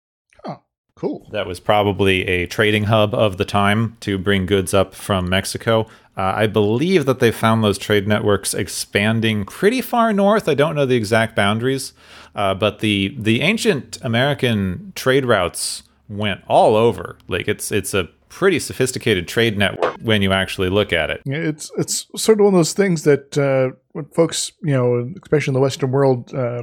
[0.47, 0.63] Oh,
[0.95, 1.29] cool.
[1.31, 5.83] That was probably a trading hub of the time to bring goods up from Mexico.
[6.17, 10.49] Uh, I believe that they found those trade networks expanding pretty far north.
[10.49, 11.93] I don't know the exact boundaries,
[12.35, 17.19] uh, but the the ancient American trade routes went all over.
[17.29, 18.09] Like it's it's a
[18.39, 21.21] pretty sophisticated trade network when you actually look at it.
[21.27, 25.51] It's it's sort of one of those things that uh, when folks, you know, especially
[25.51, 26.63] in the Western world, uh,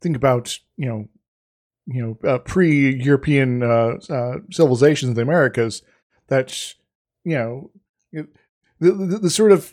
[0.00, 1.08] think about, you know,
[1.86, 5.82] you know, uh, pre-European uh, uh, civilizations in the Americas,
[6.26, 6.74] that
[7.24, 7.70] you know.
[8.80, 9.72] The, the, the sort of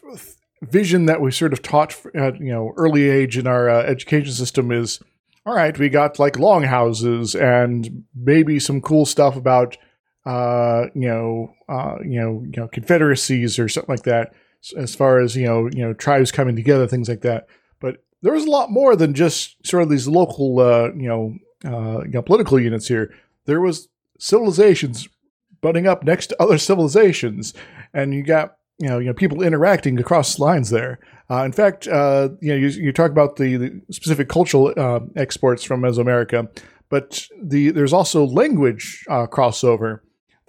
[0.61, 4.31] vision that we sort of taught at you know early age in our uh, education
[4.31, 4.99] system is
[5.47, 9.77] all right we got like longhouses and maybe some cool stuff about
[10.25, 14.33] uh you know uh you know you know confederacies or something like that
[14.77, 17.47] as far as you know you know tribes coming together things like that
[17.79, 21.35] but there was a lot more than just sort of these local uh you know
[21.65, 23.13] uh you know political units here
[23.45, 23.87] there was
[24.19, 25.07] civilizations
[25.61, 27.53] butting up next to other civilizations
[27.93, 30.99] and you got you know, you know, people interacting across lines there.
[31.29, 35.01] Uh, in fact, uh, you know, you, you talk about the, the specific cultural uh,
[35.15, 36.47] exports from Mesoamerica,
[36.89, 39.99] but the there's also language uh, crossover.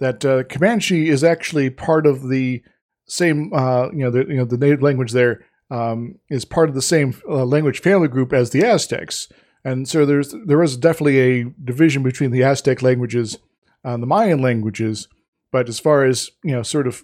[0.01, 2.61] That uh, Comanche is actually part of the
[3.07, 6.75] same, uh, you know, the you know the native language there um, is part of
[6.75, 9.29] the same language family group as the Aztecs,
[9.63, 13.37] and so there's there was definitely a division between the Aztec languages
[13.85, 15.07] and the Mayan languages.
[15.51, 17.03] But as far as you know, sort of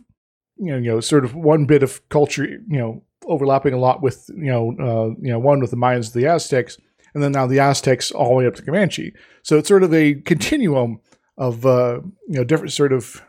[0.58, 4.02] you know, you know, sort of one bit of culture, you know, overlapping a lot
[4.02, 6.78] with, you know, uh, you know, one with the Mayans, the Aztecs,
[7.14, 9.14] and then now the Aztecs all the way up to Comanche.
[9.44, 11.00] So it's sort of a continuum
[11.38, 13.22] of, uh, you know, different sort of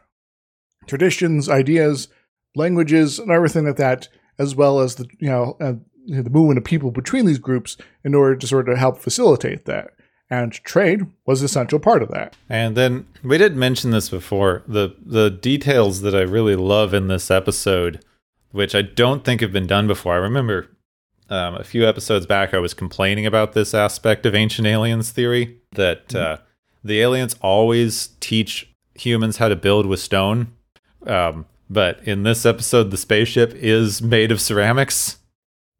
[0.86, 2.08] traditions, ideas,
[2.54, 5.74] languages, and everything like that, as well as the, you know, uh,
[6.06, 9.90] the movement of people between these groups in order to sort of help facilitate that
[10.30, 12.36] and trade was an essential part of that.
[12.48, 17.08] And then we did mention this before the the details that I really love in
[17.08, 18.04] this episode,
[18.50, 20.14] which I don't think have been done before.
[20.14, 20.68] I remember
[21.30, 25.60] um, a few episodes back I was complaining about this aspect of ancient aliens theory
[25.72, 26.42] that mm-hmm.
[26.42, 26.44] uh,
[26.84, 30.52] the aliens always teach humans how to build with stone.
[31.06, 35.18] Um, but in this episode, the spaceship is made of ceramics.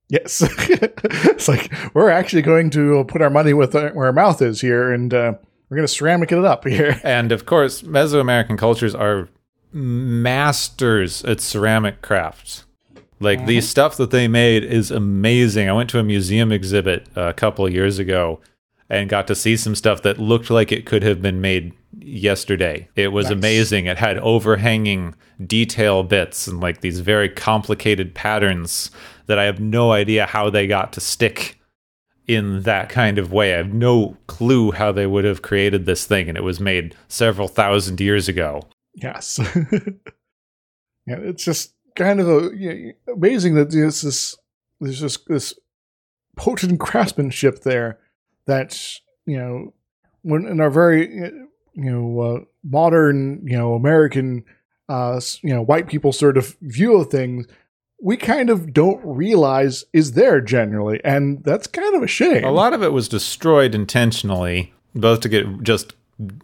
[0.08, 4.60] Yes, it's like we're actually going to put our money with where our mouth is
[4.60, 5.34] here, and uh,
[5.68, 7.00] we're going to ceramic it up here.
[7.04, 9.28] And of course, Mesoamerican cultures are
[9.72, 12.64] masters at ceramic crafts.
[13.20, 13.48] Like mm-hmm.
[13.48, 15.68] the stuff that they made is amazing.
[15.68, 18.40] I went to a museum exhibit a couple years ago
[18.90, 22.88] and got to see some stuff that looked like it could have been made yesterday.
[22.96, 23.32] It was nice.
[23.32, 23.86] amazing.
[23.86, 25.14] It had overhanging
[25.46, 28.90] detail bits and like these very complicated patterns
[29.26, 31.58] that I have no idea how they got to stick
[32.26, 33.54] in that kind of way.
[33.54, 36.94] I have no clue how they would have created this thing, and it was made
[37.08, 38.62] several thousand years ago.
[38.94, 39.38] Yes.
[41.06, 44.36] yeah, it's just kind of a, you know, amazing that this is
[44.80, 45.54] there's just this
[46.36, 47.98] potent craftsmanship there
[48.48, 48.76] that
[49.24, 49.72] you know
[50.22, 54.44] when in our very you know uh, modern you know American
[54.88, 57.46] uh, you know white people sort of view of things
[58.00, 62.50] we kind of don't realize is there generally and that's kind of a shame A
[62.50, 65.94] lot of it was destroyed intentionally, both to get just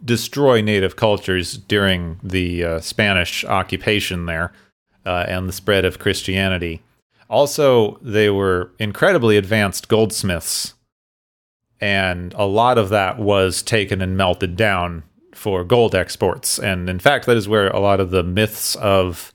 [0.03, 4.53] destroy native cultures during the uh, Spanish occupation there
[5.05, 6.81] uh, and the spread of Christianity.
[7.29, 10.74] Also, they were incredibly advanced goldsmiths,
[11.81, 15.03] and a lot of that was taken and melted down
[15.33, 16.57] for gold exports.
[16.57, 19.33] And in fact, that is where a lot of the myths of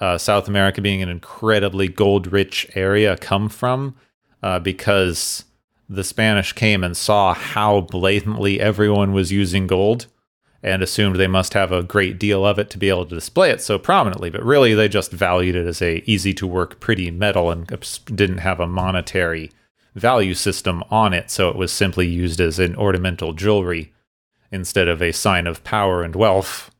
[0.00, 3.96] uh, South America being an incredibly gold rich area come from,
[4.42, 5.44] uh, because
[5.88, 10.06] the Spanish came and saw how blatantly everyone was using gold
[10.62, 13.50] and assumed they must have a great deal of it to be able to display
[13.50, 14.30] it so prominently.
[14.30, 17.66] But really, they just valued it as a easy to work, pretty metal and
[18.14, 19.50] didn't have a monetary
[19.94, 21.30] value system on it.
[21.30, 23.92] So it was simply used as an ornamental jewelry
[24.52, 26.70] instead of a sign of power and wealth.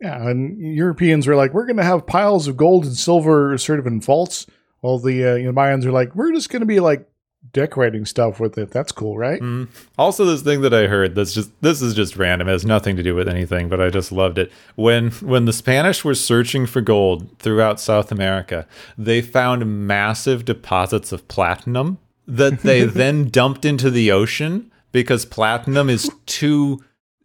[0.00, 3.78] Yeah, and Europeans were like, we're going to have piles of gold and silver sort
[3.78, 4.46] of in vaults.
[4.80, 7.08] While the uh, you know, Mayans are like, we're just going to be like
[7.52, 8.70] decorating stuff with it.
[8.70, 9.40] That's cool, right?
[9.40, 9.68] Mm.
[9.98, 12.48] Also, this thing that I heard that's just this is just random.
[12.48, 14.52] It has nothing to do with anything, but I just loved it.
[14.74, 18.66] When when the Spanish were searching for gold throughout South America,
[18.98, 25.90] they found massive deposits of platinum that they then dumped into the ocean because platinum
[25.90, 26.82] is too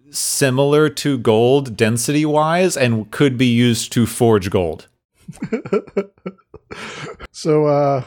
[0.10, 4.88] similar to gold density wise and could be used to forge gold.
[7.32, 8.06] So, uh,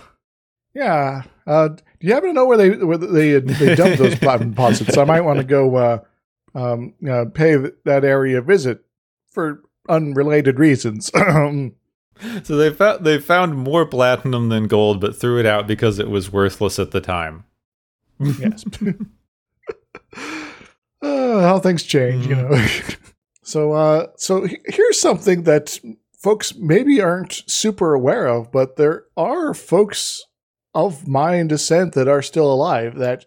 [0.74, 1.22] yeah.
[1.46, 4.96] Uh, do you happen to know where they where they they dumped those platinum deposits?
[4.96, 5.98] I might want to go uh,
[6.54, 8.84] um, uh, pay that area a visit
[9.30, 11.10] for unrelated reasons.
[12.44, 16.08] So they found they found more platinum than gold, but threw it out because it
[16.08, 17.44] was worthless at the time.
[18.20, 18.64] yes.
[21.02, 22.66] uh, how things change, you know.
[23.42, 25.78] so, uh, so here's something that
[26.12, 30.22] folks maybe aren't super aware of, but there are folks
[30.74, 33.26] of Mayan descent that are still alive that,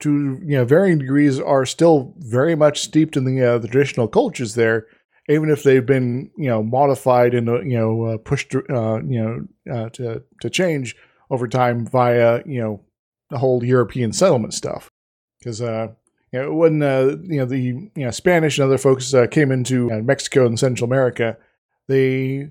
[0.00, 4.08] to you know, varying degrees, are still very much steeped in the uh, the traditional
[4.08, 4.86] cultures there.
[5.28, 9.48] Even if they've been, you know, modified and uh, you know uh, pushed, uh, you
[9.66, 10.96] know, uh, to to change
[11.30, 12.80] over time via, you know,
[13.30, 14.90] the whole European settlement stuff.
[15.38, 15.88] Because uh,
[16.32, 19.50] you know, when uh, you know the you know Spanish and other folks uh, came
[19.50, 21.36] into uh, Mexico and Central America,
[21.88, 22.50] they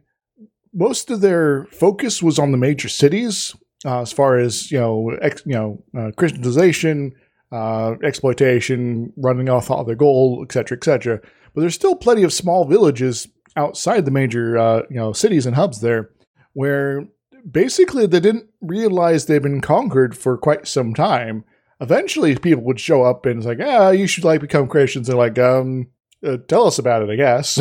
[0.73, 3.55] most of their focus was on the major cities
[3.85, 7.13] uh, as far as you know, ex, you know, uh, Christianization,
[7.53, 11.19] uh, exploitation, running off all their gold, etc., etc.
[11.53, 15.55] But there's still plenty of small villages outside the major uh, you know cities and
[15.55, 16.09] hubs there,
[16.53, 17.07] where
[17.49, 21.45] basically they didn't realize they've been conquered for quite some time.
[21.79, 25.07] Eventually, people would show up and it's like, ah, you should like become Christians.
[25.07, 25.87] They're like, um,
[26.25, 27.59] uh, tell us about it, I guess.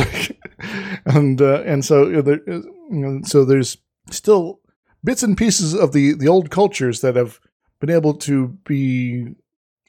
[1.05, 3.77] and uh, and so uh, you know, so there's
[4.11, 4.61] still
[5.05, 7.41] bits and pieces of the the old cultures that have
[7.81, 9.35] been able to be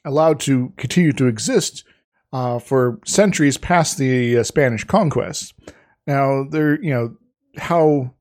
[0.04, 1.84] allowed to continue to exist
[2.32, 5.54] uh, for centuries past the uh, Spanish conquest.
[6.06, 7.16] Now, there, you know,
[7.56, 8.14] how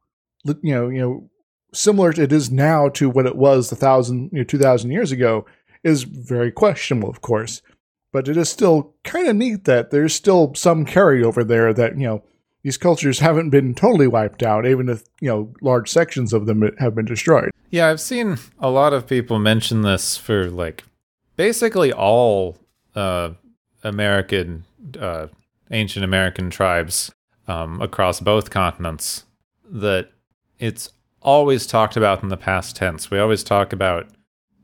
[0.45, 1.29] you know, you know,
[1.73, 5.11] similar it is now to what it was a thousand, you know, two thousand years
[5.11, 5.45] ago
[5.83, 7.61] is very questionable, of course.
[8.11, 12.05] But it is still kind of neat that there's still some carryover there that you
[12.05, 12.23] know
[12.63, 16.69] these cultures haven't been totally wiped out, even if you know large sections of them
[16.79, 17.51] have been destroyed.
[17.71, 20.83] Yeah, I've seen a lot of people mention this for like
[21.35, 22.57] basically all
[22.95, 23.31] uh,
[23.83, 24.65] American,
[24.99, 25.27] uh,
[25.71, 27.11] ancient American tribes
[27.47, 29.25] um, across both continents.
[29.69, 30.11] That
[30.59, 33.09] it's always talked about in the past tense.
[33.09, 34.07] We always talk about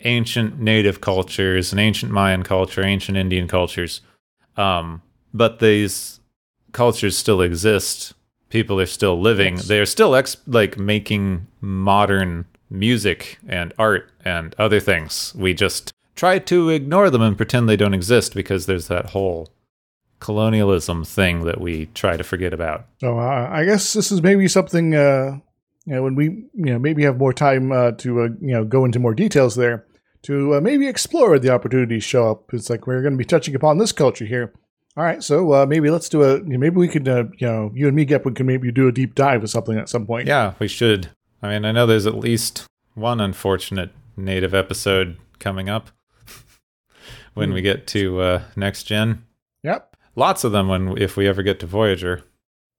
[0.01, 4.01] ancient native cultures and ancient Mayan culture, ancient Indian cultures.
[4.55, 5.01] Um,
[5.33, 6.19] but these
[6.71, 8.13] cultures still exist.
[8.49, 9.55] People are still living.
[9.55, 9.67] Yes.
[9.67, 15.33] They are still ex- like making modern music and art and other things.
[15.35, 19.47] We just try to ignore them and pretend they don't exist because there's that whole
[20.19, 22.85] colonialism thing that we try to forget about.
[22.99, 25.37] So uh, I guess this is maybe something uh,
[25.85, 28.65] you know when we you know maybe have more time uh, to uh, you know
[28.65, 29.85] go into more details there
[30.23, 32.53] to uh, maybe explore the opportunities show up.
[32.53, 34.51] It's like we're going to be touching upon this culture here.
[34.97, 37.87] All right, so uh, maybe let's do a maybe we could uh, you know you
[37.87, 40.27] and me Gep can maybe do a deep dive of something at some point.
[40.27, 41.11] Yeah, we should.
[41.41, 45.91] I mean, I know there's at least one unfortunate native episode coming up
[47.39, 49.25] when we get to uh, next gen.
[49.63, 49.95] Yep.
[50.15, 52.23] Lots of them when if we ever get to Voyager.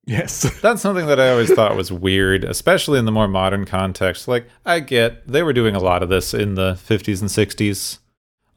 [0.07, 0.43] Yes.
[0.63, 4.27] That's something that I always thought was weird, especially in the more modern context.
[4.29, 7.99] Like, I get they were doing a lot of this in the 50s and 60s.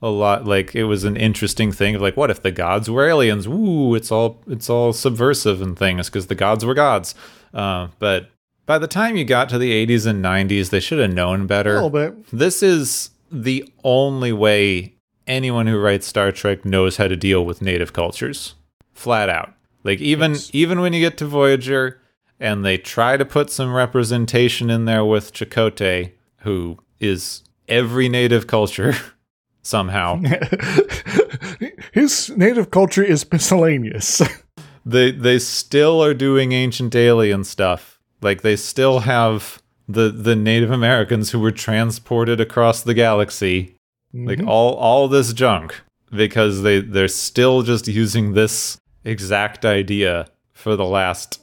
[0.01, 3.07] A lot like it was an interesting thing of like what if the gods were
[3.07, 3.47] aliens?
[3.47, 7.15] Ooh, it's all it's all subversive and things because the gods were gods.
[7.53, 8.29] Uh, but
[8.65, 11.45] by the time you got to the 80s and 90s, they should have known A
[11.45, 11.73] better.
[11.75, 12.15] little bit.
[12.31, 14.95] This is the only way
[15.27, 18.55] anyone who writes Star Trek knows how to deal with native cultures.
[18.93, 19.53] Flat out.
[19.83, 20.49] Like even Yes.
[20.53, 21.99] even when you get to Voyager
[22.39, 28.47] and they try to put some representation in there with Chakotay, who is every native
[28.47, 28.95] culture
[29.61, 30.21] somehow.
[31.93, 34.21] His native culture is miscellaneous.
[34.85, 37.99] they they still are doing ancient alien stuff.
[38.21, 43.75] Like they still have the the Native Americans who were transported across the galaxy
[44.13, 50.75] like all all this junk because they they're still just using this exact idea for
[50.75, 51.41] the last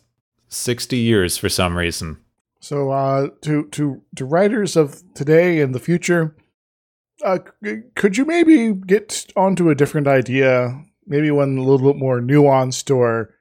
[0.49, 2.17] 60 years for some reason
[2.61, 6.37] So, uh, to to to writers of today and the future,
[7.25, 7.39] uh,
[7.95, 10.85] could you maybe get onto a different idea?
[11.07, 13.35] Maybe one a little bit more nuanced, or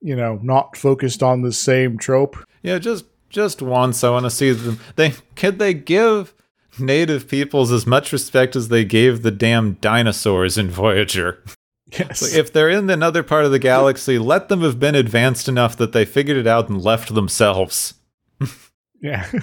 [0.00, 2.36] you know, not focused on the same trope.
[2.62, 6.34] yeah just just once i want to see them they could they give
[6.78, 11.42] native peoples as much respect as they gave the damn dinosaurs in voyager
[11.98, 12.22] Yes.
[12.22, 15.76] Like, if they're in another part of the galaxy let them have been advanced enough
[15.76, 17.94] that they figured it out and left themselves
[19.00, 19.26] Yeah.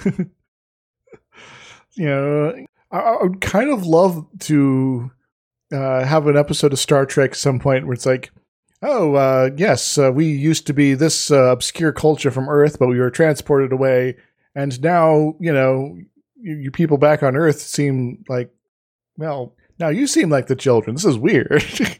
[1.94, 2.54] you know,
[2.90, 5.10] I, I would kind of love to
[5.72, 8.30] uh, have an episode of Star Trek at some point where it's like,
[8.82, 12.88] oh, uh, yes, uh, we used to be this uh, obscure culture from Earth, but
[12.88, 14.16] we were transported away.
[14.54, 15.98] And now, you know,
[16.40, 18.50] you, you people back on Earth seem like,
[19.16, 20.96] well, now you seem like the children.
[20.96, 21.64] This is weird.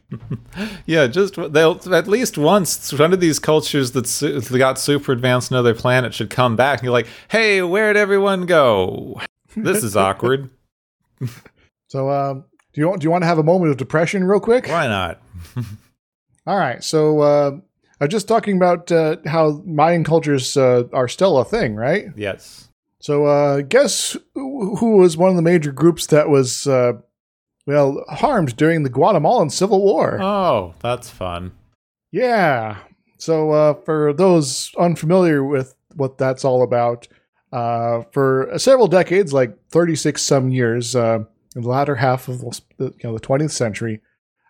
[0.86, 5.51] Yeah, just they'll at least once one of these cultures that su- got super advanced
[5.51, 9.20] another planet should come back and you're like, "Hey, where'd everyone go?
[9.55, 10.51] This is awkward.
[11.89, 14.41] so, um, do you want do you want to have a moment of depression real
[14.41, 14.66] quick?
[14.66, 15.20] Why not?"
[16.47, 16.82] All right.
[16.82, 17.59] So, uh,
[18.01, 22.07] I was just talking about uh, how Mayan cultures uh, are still a thing, right?
[22.16, 22.67] Yes.
[23.01, 26.94] So, uh, guess who was one of the major groups that was, uh,
[27.66, 30.20] well, harmed during the Guatemalan Civil War?
[30.20, 31.53] Oh, that's fun.
[32.11, 32.78] Yeah.
[33.18, 37.07] So, uh, for those unfamiliar with what that's all about,
[37.53, 41.20] uh, for several decades, like 36 some years, uh,
[41.57, 44.01] in the latter half of the, you know, the 20th century,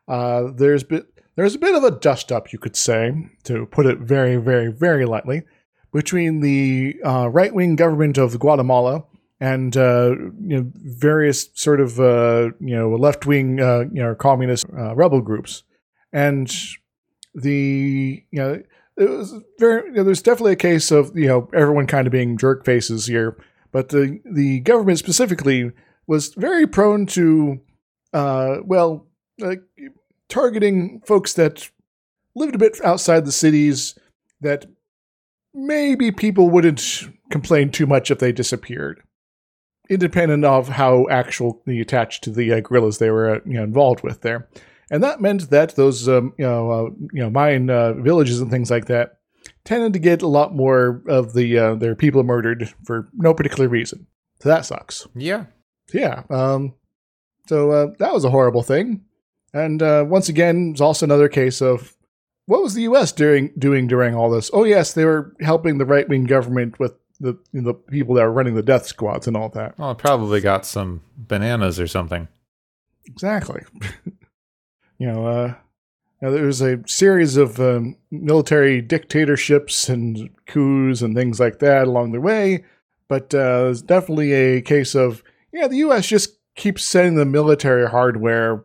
[0.09, 1.05] uh, there's been
[1.37, 3.13] there's a bit of a dust up, you could say,
[3.45, 5.43] to put it very, very, very lightly,
[5.93, 9.05] between the uh, right wing government of Guatemala
[9.41, 14.15] and uh, you know various sort of uh, you know left wing uh, you know
[14.15, 15.63] communist uh, rebel groups,
[16.13, 16.53] and
[17.35, 18.63] the you know
[18.97, 22.13] it was very you know, there's definitely a case of you know everyone kind of
[22.13, 23.37] being jerk faces here,
[23.73, 25.71] but the the government specifically
[26.07, 27.61] was very prone to
[28.13, 29.07] uh, well
[30.29, 31.71] targeting folks that
[32.35, 33.97] lived a bit outside the cities
[34.41, 34.67] that
[35.67, 39.03] maybe people wouldn't complain too much if they disappeared
[39.91, 44.03] independent of how actually attached to the uh, guerrillas they were uh, you know involved
[44.03, 44.49] with there
[44.91, 48.51] and that meant that those um, you know uh, you know Mayan uh, villages and
[48.51, 49.19] things like that
[49.65, 53.69] tended to get a lot more of the uh, their people murdered for no particular
[53.69, 54.07] reason
[54.41, 55.47] so that sucks Yeah.
[55.93, 56.23] yeah.
[56.31, 56.75] Um,
[57.49, 59.05] so uh, that was a horrible thing.
[59.55, 61.97] And uh, once again, it's also another case of
[62.49, 63.13] what was the U.S.
[63.13, 64.51] doing doing during all this?
[64.55, 68.33] Oh yes, they were helping the right wing government with the the people that were
[68.33, 69.79] running the death squads and all that.
[69.79, 72.27] Well, it probably got some bananas or something.
[73.05, 73.65] Exactly.
[74.99, 75.55] you know, uh,
[76.23, 81.87] now there was a series of um, military dictatorships and coups and things like that
[81.87, 82.65] along the way,
[83.09, 85.23] but uh, it's definitely a case of
[85.53, 86.07] yeah, the U.S.
[86.07, 88.65] just keeps sending the military hardware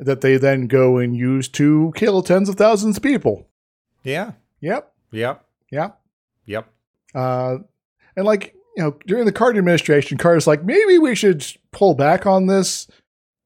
[0.00, 3.46] that they then go and use to kill tens of thousands of people.
[4.02, 4.32] Yeah.
[4.60, 5.44] Yep, Yep.
[5.70, 6.00] yep.
[6.46, 6.66] Yep.
[7.14, 7.58] Uh,
[8.16, 12.26] and like you know, during the Carter administration, Carter's like, maybe we should pull back
[12.26, 12.86] on this.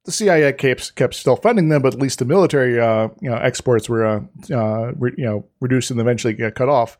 [0.04, 3.36] The CIA kept kept still funding them, but at least the military uh, you know
[3.36, 4.20] exports were uh,
[4.52, 6.98] uh, re- you know reduced and eventually got cut off.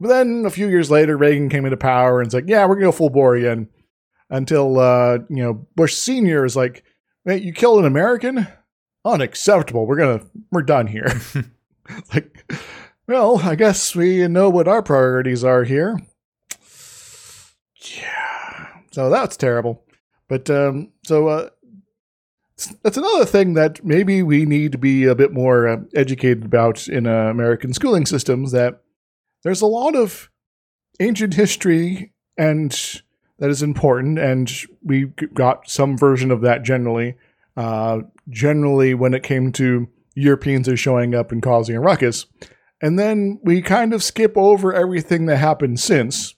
[0.00, 2.76] But then a few years later, Reagan came into power and it's like, yeah, we're
[2.76, 3.68] gonna go full bore again.
[4.30, 6.82] Until uh, you know Bush Senior is like,
[7.26, 8.46] hey, you killed an American,
[9.06, 9.86] unacceptable.
[9.86, 11.20] We're gonna we're done here.
[12.12, 12.52] Like,
[13.06, 15.96] well, I guess we know what our priorities are here.
[17.76, 18.66] Yeah.
[18.90, 19.84] So that's terrible.
[20.28, 21.50] But um, so uh,
[22.82, 26.88] that's another thing that maybe we need to be a bit more uh, educated about
[26.88, 28.52] in uh, American schooling systems.
[28.52, 28.82] That
[29.44, 30.30] there's a lot of
[30.98, 33.00] ancient history and
[33.38, 34.50] that is important, and
[34.82, 37.16] we got some version of that generally.
[37.56, 42.26] Uh, generally, when it came to Europeans are showing up and causing a ruckus,
[42.82, 46.34] and then we kind of skip over everything that happened since.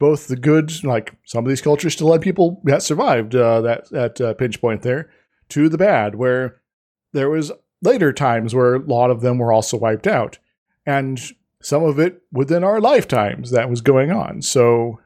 [0.00, 3.90] Both the good, like some of these cultures still had people that survived uh, that
[3.90, 5.10] that uh, pinch point there,
[5.50, 6.60] to the bad, where
[7.12, 10.38] there was later times where a lot of them were also wiped out,
[10.84, 11.20] and
[11.62, 14.42] some of it within our lifetimes that was going on.
[14.42, 15.00] So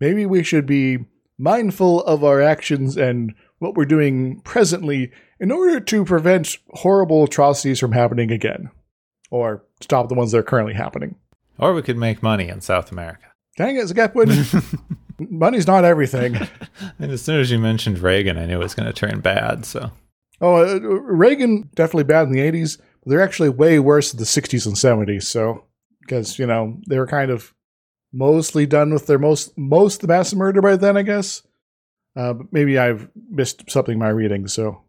[0.00, 1.04] maybe we should be
[1.38, 7.78] mindful of our actions and what we're doing presently in order to prevent horrible atrocities
[7.78, 8.70] from happening again
[9.30, 11.16] or stop the ones that are currently happening.
[11.58, 13.26] Or we could make money in South America.
[13.56, 14.78] Dang it, Gepwin.
[15.18, 16.36] Money's not everything.
[16.98, 19.64] and as soon as you mentioned Reagan, I knew it was going to turn bad.
[19.64, 19.90] So,
[20.40, 22.78] oh, uh, Reagan definitely bad in the '80s.
[23.02, 25.24] But they're actually way worse in the '60s and '70s.
[25.24, 25.64] So,
[26.00, 27.52] because you know they were kind of
[28.12, 31.42] mostly done with their most most the mass murder by then, I guess.
[32.18, 34.48] Uh, but maybe I've missed something in my reading.
[34.48, 34.82] So,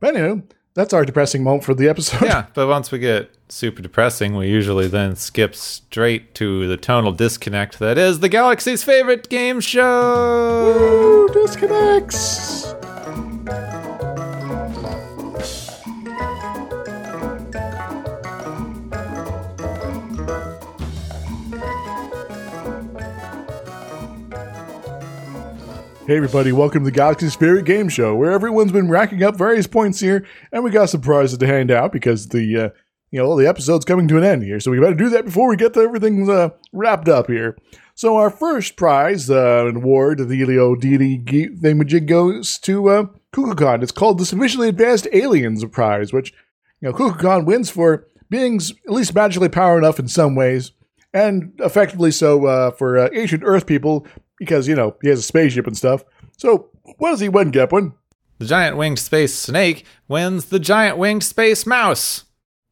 [0.00, 0.42] but anyway,
[0.74, 2.24] that's our depressing moment for the episode.
[2.24, 7.12] Yeah, but once we get super depressing, we usually then skip straight to the tonal
[7.12, 10.74] disconnect that is the galaxy's favorite game show.
[10.76, 12.74] Woo, disconnects.
[26.06, 29.66] Hey everybody, welcome to the Galaxy's favorite game show, where everyone's been racking up various
[29.66, 32.68] points here, and we got some prizes to hand out because the uh,
[33.10, 35.48] you know the episode's coming to an end here, so we better do that before
[35.48, 37.56] we get everything uh, wrapped up here.
[37.94, 43.82] So our first prize, uh, award the Elio deity thingamajig goes to uh, Kukulkan.
[43.82, 46.34] It's called the Sufficiently Advanced Aliens Prize, which
[46.82, 50.72] you know Kukulkan wins for beings at least magically power enough in some ways,
[51.14, 54.06] and effectively so uh, for uh, ancient Earth people
[54.38, 56.04] because, you know, he has a spaceship and stuff.
[56.36, 57.94] So, what does he win, Gepwin?
[58.38, 62.24] The giant winged space snake wins the giant winged space mouse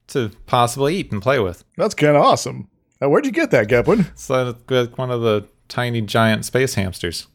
[0.08, 1.64] to possibly eat and play with.
[1.78, 2.68] That's kind of awesome.
[3.00, 4.10] Now, where'd you get that, Gepwin?
[4.18, 7.28] So, with one of the tiny giant space hamsters.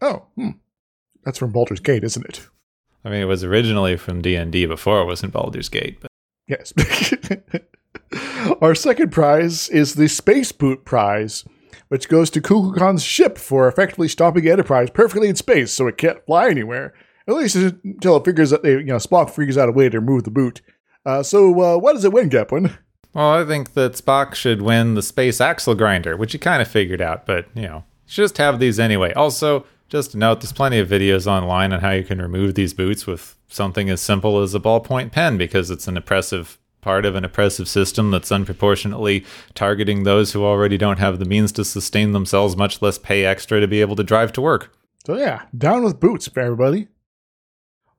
[0.00, 0.50] Oh, hmm.
[1.24, 2.46] That's from Baldur's Gate, isn't it?
[3.04, 6.00] I mean, it was originally from D&D before it was in Baldur's Gate.
[6.00, 6.10] But.
[6.48, 6.72] Yes.
[8.60, 11.44] Our second prize is the Space Boot Prize
[11.88, 16.24] which goes to Kukulkan's ship for effectively stopping Enterprise perfectly in space so it can't
[16.26, 16.94] fly anywhere.
[17.28, 20.24] At least until it figures out, you know, Spock figures out a way to remove
[20.24, 20.62] the boot.
[21.04, 22.76] Uh, so, uh, what does it win, Gepwin?
[23.14, 26.68] Well, I think that Spock should win the space axle grinder, which he kind of
[26.68, 29.12] figured out, but, you know, just have these anyway.
[29.14, 32.74] Also, just to note, there's plenty of videos online on how you can remove these
[32.74, 37.16] boots with something as simple as a ballpoint pen because it's an oppressive part of
[37.16, 39.24] an oppressive system that's unproportionately
[39.54, 43.58] targeting those who already don't have the means to sustain themselves, much less pay extra
[43.58, 44.72] to be able to drive to work.
[45.04, 46.86] So, yeah, down with boots for everybody.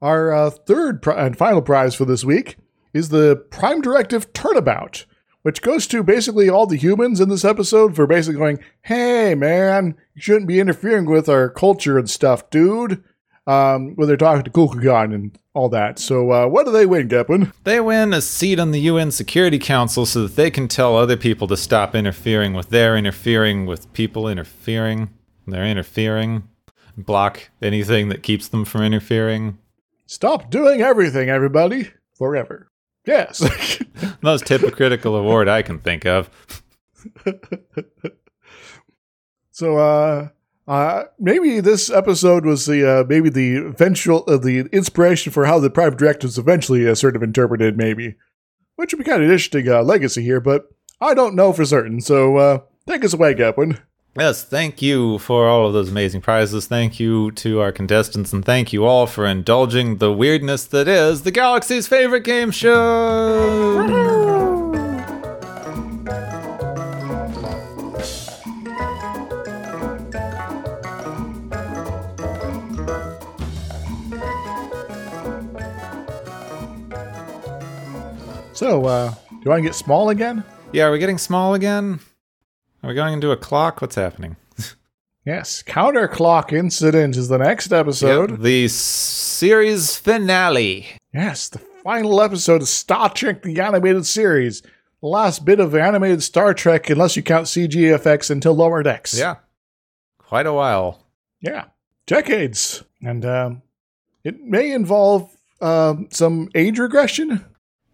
[0.02, 2.56] Our uh, third and final prize for this week
[2.94, 5.06] is the Prime Directive Turnabout,
[5.42, 9.98] which goes to basically all the humans in this episode for basically going, hey, man,
[10.16, 13.04] you shouldn't be interfering with our culture and stuff, dude
[13.48, 15.98] um, when they're talking to Kukulkan and all that.
[15.98, 17.54] So, uh, what do they win, Gepwin?
[17.64, 21.18] They win a seat on the UN Security Council so that they can tell other
[21.18, 25.10] people to stop interfering with their interfering with people interfering.
[25.48, 26.48] They're interfering.
[26.98, 29.58] Block anything that keeps them from interfering.
[30.08, 32.70] Stop doing everything, everybody, forever.
[33.06, 33.42] Yes.
[34.22, 36.30] Most hypocritical award I can think of.
[39.52, 40.30] so, uh,
[40.68, 45.60] uh, maybe this episode was the uh, maybe the eventual uh, the inspiration for how
[45.60, 48.16] the Prime Directive's eventually uh, sort of interpreted, maybe,
[48.76, 51.64] which would be kind of an interesting uh, legacy here, but I don't know for
[51.64, 52.02] certain.
[52.02, 53.80] So uh, take us away, Gepwin.
[54.18, 56.66] Yes, thank you for all of those amazing prizes.
[56.66, 61.22] Thank you to our contestants, and thank you all for indulging the weirdness that is
[61.22, 64.27] the galaxy's favorite game show.
[78.68, 80.44] So, uh, do you want to get small again?
[80.74, 82.02] Yeah, are we getting small again?
[82.84, 83.80] Are we going into a clock?
[83.80, 84.36] What's happening?
[85.26, 88.32] yes, counter clock incident is the next episode.
[88.32, 90.86] Yep, the series finale.
[91.14, 94.64] Yes, the final episode of Star Trek the Animated Series.
[95.00, 99.18] The last bit of animated Star Trek, unless you count CG effects until Lower Decks.
[99.18, 99.36] Yeah.
[100.18, 101.06] Quite a while.
[101.40, 101.68] Yeah.
[102.06, 102.84] Decades.
[103.02, 103.62] And um,
[104.26, 107.46] it may involve um, some age regression.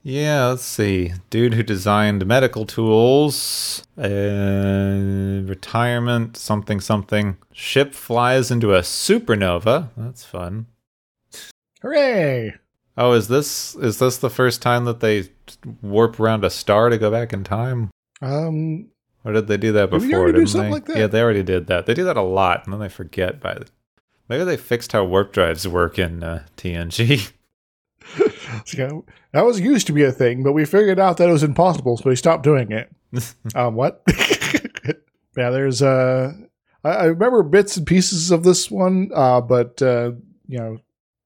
[0.05, 1.13] Yeah, let's see.
[1.29, 7.37] Dude who designed medical tools, uh, retirement, something, something.
[7.53, 9.89] Ship flies into a supernova.
[9.95, 10.65] That's fun.
[11.81, 12.55] Hooray!
[12.97, 15.29] Oh, is this is this the first time that they
[15.81, 17.89] warp around a star to go back in time?
[18.21, 18.89] Um,
[19.23, 20.31] Or did they do that before?
[20.31, 20.69] didn't they?
[20.69, 20.97] like that?
[20.97, 21.85] Yeah, they already did that.
[21.85, 23.67] They do that a lot, and then they forget by the.
[24.29, 27.31] Maybe they fixed how warp drives work in uh, TNG.
[28.65, 31.43] so that was used to be a thing, but we figured out that it was
[31.43, 32.91] impossible, so we stopped doing it.
[33.55, 34.03] um, what?
[35.37, 36.33] yeah, there's uh,
[36.83, 40.11] I, I remember bits and pieces of this one, uh, but uh,
[40.47, 40.77] you know,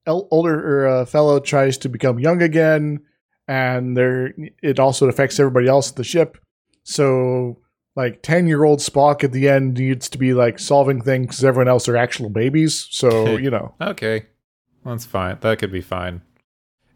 [0.06, 3.02] el- older uh, fellow tries to become young again,
[3.48, 6.38] and there it also affects everybody else at the ship.
[6.84, 7.60] So,
[7.96, 11.44] like, ten year old Spock at the end needs to be like solving things because
[11.44, 12.88] everyone else are actual babies.
[12.92, 14.28] So you know, okay,
[14.86, 15.38] that's fine.
[15.42, 16.22] That could be fine.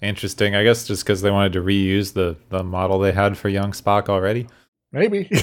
[0.02, 0.56] Interesting.
[0.56, 3.72] I guess just because they wanted to reuse the the model they had for young
[3.72, 4.48] Spock already.
[4.92, 5.30] maybe.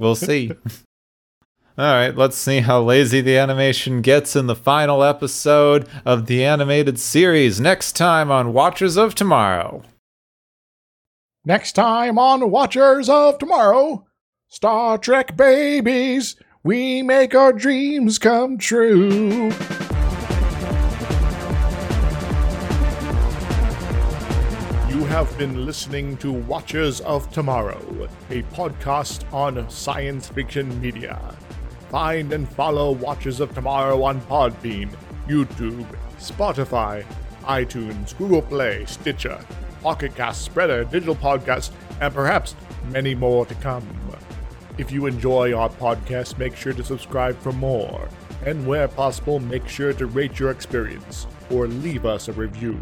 [0.00, 0.50] We'll see.
[1.78, 6.44] All right, let's see how lazy the animation gets in the final episode of the
[6.44, 9.82] animated series next time on Watchers of Tomorrow.
[11.44, 14.06] Next time on Watchers of Tomorrow,
[14.48, 19.50] Star Trek babies, we make our dreams come true.
[25.14, 31.20] Have been listening to Watchers of Tomorrow, a podcast on science fiction media.
[31.88, 34.90] Find and follow Watchers of Tomorrow on Podbean,
[35.28, 35.86] YouTube,
[36.18, 37.06] Spotify,
[37.44, 39.38] iTunes, Google Play, Stitcher,
[39.84, 42.56] Pocket Cast, Spreaker, Digital Podcast, and perhaps
[42.90, 43.86] many more to come.
[44.78, 48.08] If you enjoy our podcast, make sure to subscribe for more.
[48.44, 52.80] And where possible, make sure to rate your experience or leave us a review.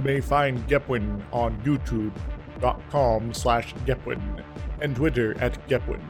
[0.00, 4.42] You may find Gepwin on youtube.com slash Gepwin
[4.80, 6.00] and Twitter at Gepwin.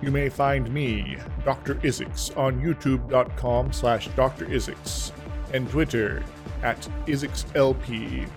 [0.00, 1.74] You may find me, Dr.
[1.82, 4.46] Isix, on youtube.com slash Dr.
[4.46, 5.10] Isix
[5.52, 6.22] and Twitter
[6.62, 8.28] at IsixLP.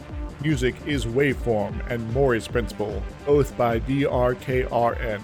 [0.42, 5.22] Music is Waveform and Maury's Principle, both by DRKRN.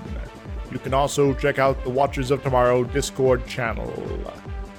[0.71, 3.91] You can also check out the Watchers of Tomorrow Discord channel.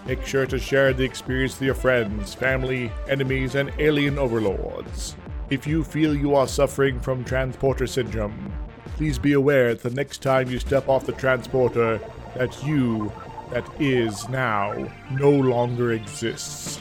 [0.07, 5.15] Make sure to share the experience with your friends, family, enemies, and alien overlords.
[5.51, 8.53] If you feel you are suffering from transporter syndrome,
[8.97, 12.01] please be aware that the next time you step off the transporter,
[12.37, 13.13] that you,
[13.51, 16.81] that is now, no longer exists.